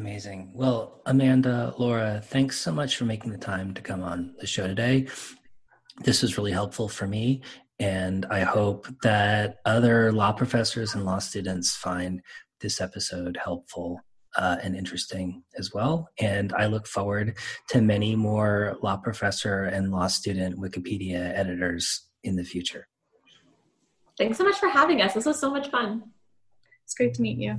Amazing. 0.00 0.50
Well, 0.54 1.02
Amanda, 1.04 1.74
Laura, 1.76 2.22
thanks 2.24 2.58
so 2.58 2.72
much 2.72 2.96
for 2.96 3.04
making 3.04 3.32
the 3.32 3.38
time 3.38 3.74
to 3.74 3.82
come 3.82 4.02
on 4.02 4.34
the 4.38 4.46
show 4.46 4.66
today. 4.66 5.08
This 5.98 6.22
was 6.22 6.38
really 6.38 6.52
helpful 6.52 6.88
for 6.88 7.06
me, 7.06 7.42
and 7.78 8.24
I 8.30 8.40
hope 8.40 8.88
that 9.02 9.58
other 9.66 10.10
law 10.10 10.32
professors 10.32 10.94
and 10.94 11.04
law 11.04 11.18
students 11.18 11.76
find 11.76 12.22
this 12.62 12.80
episode 12.80 13.38
helpful 13.44 14.00
uh, 14.36 14.56
and 14.62 14.74
interesting 14.74 15.42
as 15.58 15.74
well. 15.74 16.08
And 16.18 16.54
I 16.54 16.64
look 16.64 16.86
forward 16.86 17.36
to 17.68 17.82
many 17.82 18.16
more 18.16 18.78
law 18.82 18.96
professor 18.96 19.64
and 19.64 19.92
law 19.92 20.06
student 20.06 20.58
Wikipedia 20.58 21.30
editors 21.36 22.08
in 22.24 22.36
the 22.36 22.44
future. 22.44 22.88
Thanks 24.16 24.38
so 24.38 24.44
much 24.44 24.56
for 24.56 24.70
having 24.70 25.02
us. 25.02 25.12
This 25.12 25.26
was 25.26 25.38
so 25.38 25.50
much 25.50 25.68
fun. 25.70 26.04
It's 26.84 26.94
great 26.94 27.12
to 27.14 27.20
meet 27.20 27.36
you. 27.36 27.58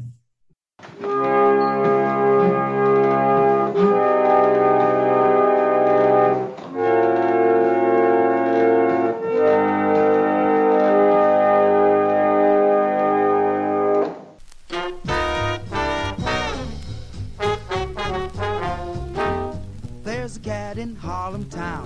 In 20.81 20.95
Harlem 20.95 21.47
town. 21.47 21.85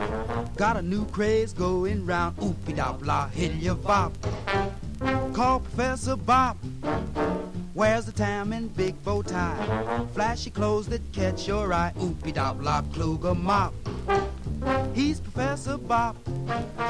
Got 0.55 0.77
a 0.77 0.81
new 0.81 1.05
craze 1.07 1.51
going 1.51 2.05
round. 2.05 2.37
Oopie 2.37 2.75
dop 2.77 3.05
la, 3.05 3.29
your 3.35 3.75
bop. 3.75 4.13
Call 5.33 5.59
Professor 5.59 6.15
Bob. 6.15 6.57
Wears 7.73 8.05
the 8.05 8.13
tam 8.13 8.53
and 8.53 8.73
big 8.75 8.95
bow 9.03 9.21
tie. 9.21 10.05
Flashy 10.13 10.49
clothes 10.49 10.87
that 10.87 11.01
catch 11.11 11.45
your 11.45 11.73
eye. 11.73 11.91
Oopie 11.97 12.33
dop 12.33 12.63
la, 12.63 12.81
Kluger 12.83 13.37
mop. 13.37 13.73
He's 14.95 15.19
Professor 15.19 15.77
Bob. 15.77 16.15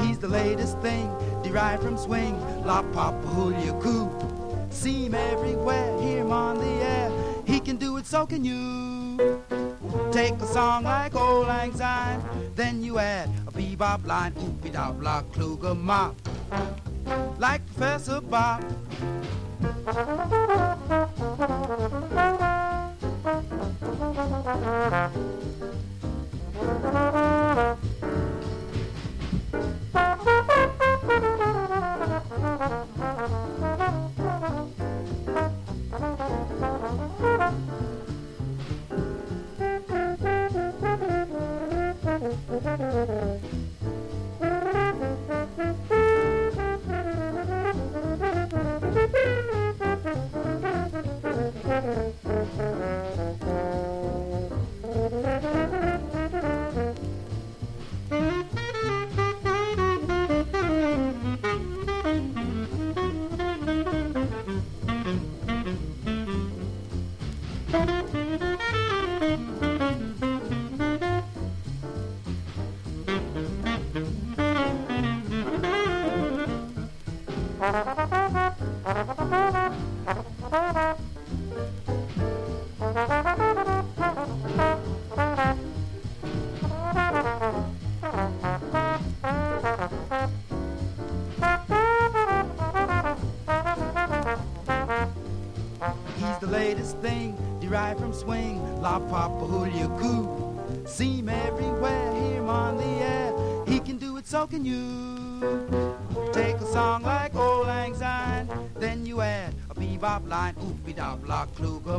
He's 0.00 0.18
the 0.20 0.28
latest 0.28 0.78
thing 0.78 1.12
derived 1.42 1.82
from 1.82 1.98
swing. 1.98 2.34
La 2.64 2.82
papa 2.82 3.26
hoolia 3.34 3.74
coo. 3.82 4.08
See 4.70 5.06
him 5.06 5.14
everywhere, 5.16 6.00
hear 6.00 6.20
him 6.20 6.30
on 6.30 6.58
the 6.58 6.72
air. 6.84 7.10
He 7.44 7.58
can 7.58 7.76
do 7.76 7.96
it, 7.96 8.06
so 8.06 8.26
can 8.26 8.44
you. 8.44 9.42
Take 10.12 10.34
a 10.40 10.46
song 10.46 10.84
like 10.84 11.14
Auld 11.14 11.46
Lang 11.46 11.74
Syne, 11.74 12.22
then 12.54 12.82
you 12.82 12.98
add 12.98 13.28
a 13.46 13.50
bebop 13.52 14.06
line, 14.06 14.32
oopie 14.32 14.72
dop 14.72 15.02
la 15.02 15.22
Kluger 15.22 15.76
mop, 15.76 16.14
like 17.38 17.64
Professor 17.66 18.20
Bob. 18.20 18.64
He's 27.76 27.85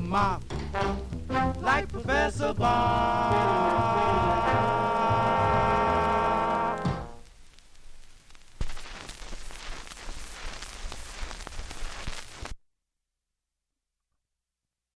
dop 0.10 0.57